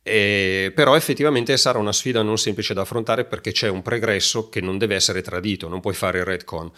Eh, 0.07 0.70
però 0.74 0.96
effettivamente 0.96 1.57
sarà 1.57 1.78
una 1.78 1.92
sfida 1.92 2.20
non 2.20 2.37
semplice 2.37 2.74
da 2.74 2.83
affrontare 2.83 3.24
perché 3.24 3.52
c'è 3.52 3.68
un 3.68 3.80
pregresso 3.80 4.50
che 4.50 4.61
non 4.61 4.76
deve 4.76 4.96
essere 4.96 5.22
tradito, 5.22 5.66
non 5.66 5.80
puoi 5.80 5.94
fare 5.94 6.18
il 6.18 6.26
retcon 6.26 6.70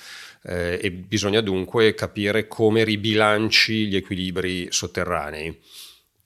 eh, 0.45 0.79
e 0.81 0.91
bisogna 0.93 1.41
dunque 1.41 1.93
capire 1.95 2.47
come 2.47 2.85
ribilanci 2.85 3.89
gli 3.89 3.97
equilibri 3.97 4.69
sotterranei, 4.71 5.59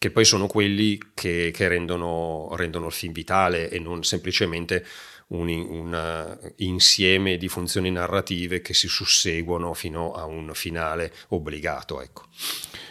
che 0.01 0.11
poi 0.11 0.25
sono 0.25 0.47
quelli 0.47 0.99
che, 1.13 1.51
che 1.53 1.69
rendono, 1.69 2.49
rendono 2.57 2.87
il 2.87 2.93
film 2.93 3.13
vitale 3.13 3.69
e 3.69 3.79
non 3.79 4.03
semplicemente 4.03 4.83
un, 5.27 5.47
un 5.51 6.39
insieme 6.57 7.37
di 7.37 7.49
funzioni 7.49 7.91
narrative 7.91 8.63
che 8.63 8.73
si 8.73 8.89
susseguono 8.89 9.75
fino 9.75 10.13
a 10.13 10.25
un 10.25 10.53
finale 10.55 11.13
obbligato. 11.29 12.01
Ecco. 12.01 12.23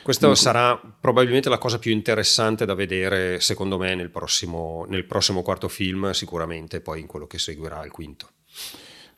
Questa 0.04 0.28
Comunque- 0.28 0.36
sarà 0.36 0.80
probabilmente 1.02 1.50
la 1.50 1.58
cosa 1.58 1.80
più 1.80 1.92
interessante 1.92 2.64
da 2.66 2.76
vedere, 2.76 3.40
secondo 3.40 3.80
me, 3.80 3.96
nel 3.96 4.12
prossimo, 4.12 4.86
nel 4.88 5.06
prossimo 5.06 5.42
quarto 5.42 5.68
film, 5.68 6.12
sicuramente, 6.12 6.80
poi 6.80 7.00
in 7.00 7.08
quello 7.08 7.26
che 7.26 7.40
seguirà 7.40 7.84
il 7.84 7.92
quinto. 7.92 8.30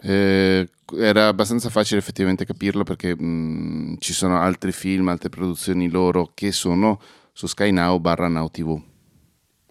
Eh, 0.01 0.65
era 0.97 1.27
abbastanza 1.27 1.69
facile 1.69 1.99
effettivamente 1.99 2.45
capirlo 2.45 2.84
perché 2.84 3.13
mh, 3.13 3.97
ci 3.99 4.13
sono 4.13 4.39
altri 4.39 4.71
film, 4.71 5.10
altre 5.10 5.27
produzioni 5.27 5.89
loro 5.89 6.32
che 6.34 6.54
sono 6.54 7.01
su 7.32 7.48
Sky 7.48 7.72
Now 7.72 8.00
barra 8.00 8.28
Now 8.28 8.50
TV. 8.50 8.82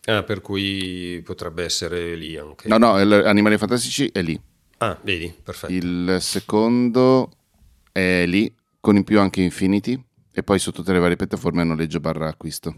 Ah, 0.06 0.22
per 0.22 0.40
cui 0.40 1.20
potrebbe 1.24 1.64
essere 1.64 2.14
lì 2.14 2.36
anche. 2.36 2.68
No, 2.68 2.78
no, 2.78 2.94
Animali 2.94 3.58
Fantastici 3.58 4.08
è 4.12 4.22
lì. 4.22 4.40
Ah, 4.78 4.98
vedi, 5.02 5.32
perfetto. 5.42 5.72
Il 5.72 6.16
secondo 6.20 7.30
è 7.92 8.24
lì, 8.26 8.52
con 8.80 8.96
in 8.96 9.04
più 9.04 9.20
anche 9.20 9.42
Infinity, 9.42 10.02
e 10.32 10.42
poi 10.42 10.58
su 10.58 10.72
tutte 10.72 10.92
le 10.92 10.98
varie 10.98 11.16
piattaforme 11.16 11.60
a 11.60 11.64
noleggio 11.64 12.00
barra 12.00 12.28
acquisto. 12.28 12.74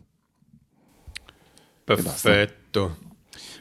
Perfetto. 1.85 3.11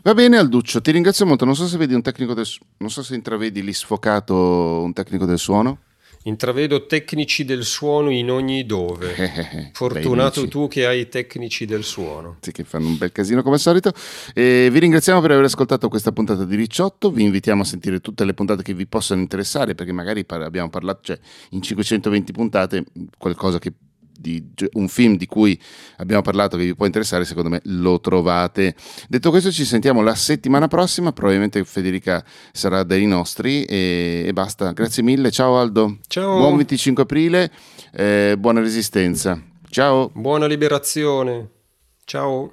Va 0.03 0.13
bene 0.15 0.37
Alduccio, 0.37 0.81
ti 0.81 0.91
ringrazio 0.91 1.25
molto. 1.25 1.45
Non 1.45 1.55
so 1.55 1.67
se 1.67 1.77
vedi 1.77 1.93
un 1.93 2.01
tecnico 2.01 2.33
del 2.33 2.45
su- 2.45 2.63
non 2.77 2.89
so 2.89 3.03
se 3.03 3.13
intravedi 3.13 3.61
lì 3.61 3.73
sfocato 3.73 4.81
un 4.81 4.93
tecnico 4.93 5.25
del 5.25 5.37
suono. 5.37 5.79
Intravedo 6.23 6.85
tecnici 6.85 7.45
del 7.45 7.63
suono 7.63 8.11
in 8.11 8.29
ogni 8.29 8.65
dove. 8.65 9.15
Bei 9.15 9.69
Fortunato 9.73 10.41
amici. 10.41 10.51
tu 10.51 10.67
che 10.67 10.85
hai 10.85 11.01
i 11.01 11.09
tecnici 11.09 11.65
del 11.65 11.83
suono. 11.83 12.37
Sì, 12.41 12.51
che 12.51 12.63
fanno 12.63 12.87
un 12.87 12.97
bel 12.97 13.11
casino 13.11 13.41
come 13.41 13.55
al 13.55 13.61
solito. 13.61 13.91
E 14.33 14.69
vi 14.71 14.79
ringraziamo 14.79 15.19
per 15.19 15.31
aver 15.31 15.45
ascoltato 15.45 15.89
questa 15.89 16.11
puntata 16.11 16.45
di 16.45 16.55
Ricciotto. 16.55 17.09
Vi 17.09 17.23
invitiamo 17.23 17.63
a 17.63 17.65
sentire 17.65 18.01
tutte 18.01 18.23
le 18.23 18.35
puntate 18.35 18.61
che 18.61 18.75
vi 18.75 18.85
possono 18.85 19.19
interessare, 19.19 19.73
perché 19.73 19.91
magari 19.91 20.23
abbiamo 20.27 20.69
parlato, 20.69 20.99
cioè 21.03 21.19
in 21.51 21.61
520 21.61 22.31
puntate, 22.31 22.83
qualcosa 23.17 23.57
che 23.57 23.73
di 24.17 24.43
un 24.73 24.87
film 24.87 25.17
di 25.17 25.25
cui 25.25 25.59
abbiamo 25.97 26.21
parlato 26.21 26.57
che 26.57 26.63
vi 26.63 26.75
può 26.75 26.85
interessare, 26.85 27.25
secondo 27.25 27.49
me 27.49 27.61
lo 27.65 27.99
trovate. 27.99 28.75
Detto 29.07 29.29
questo, 29.29 29.51
ci 29.51 29.65
sentiamo 29.65 30.01
la 30.01 30.15
settimana 30.15 30.67
prossima. 30.67 31.11
Probabilmente 31.11 31.63
Federica 31.63 32.23
sarà 32.51 32.83
dei 32.83 33.05
nostri 33.05 33.63
e, 33.65 34.23
e 34.25 34.33
basta. 34.33 34.71
Grazie 34.71 35.03
mille. 35.03 35.31
Ciao 35.31 35.57
Aldo. 35.57 35.97
Ciao. 36.07 36.37
Buon 36.37 36.57
25 36.57 37.03
aprile. 37.03 37.51
eh, 37.93 38.35
buona 38.37 38.61
resistenza. 38.61 39.41
Ciao. 39.69 40.09
Buona 40.13 40.45
liberazione. 40.47 41.49
Ciao. 42.05 42.51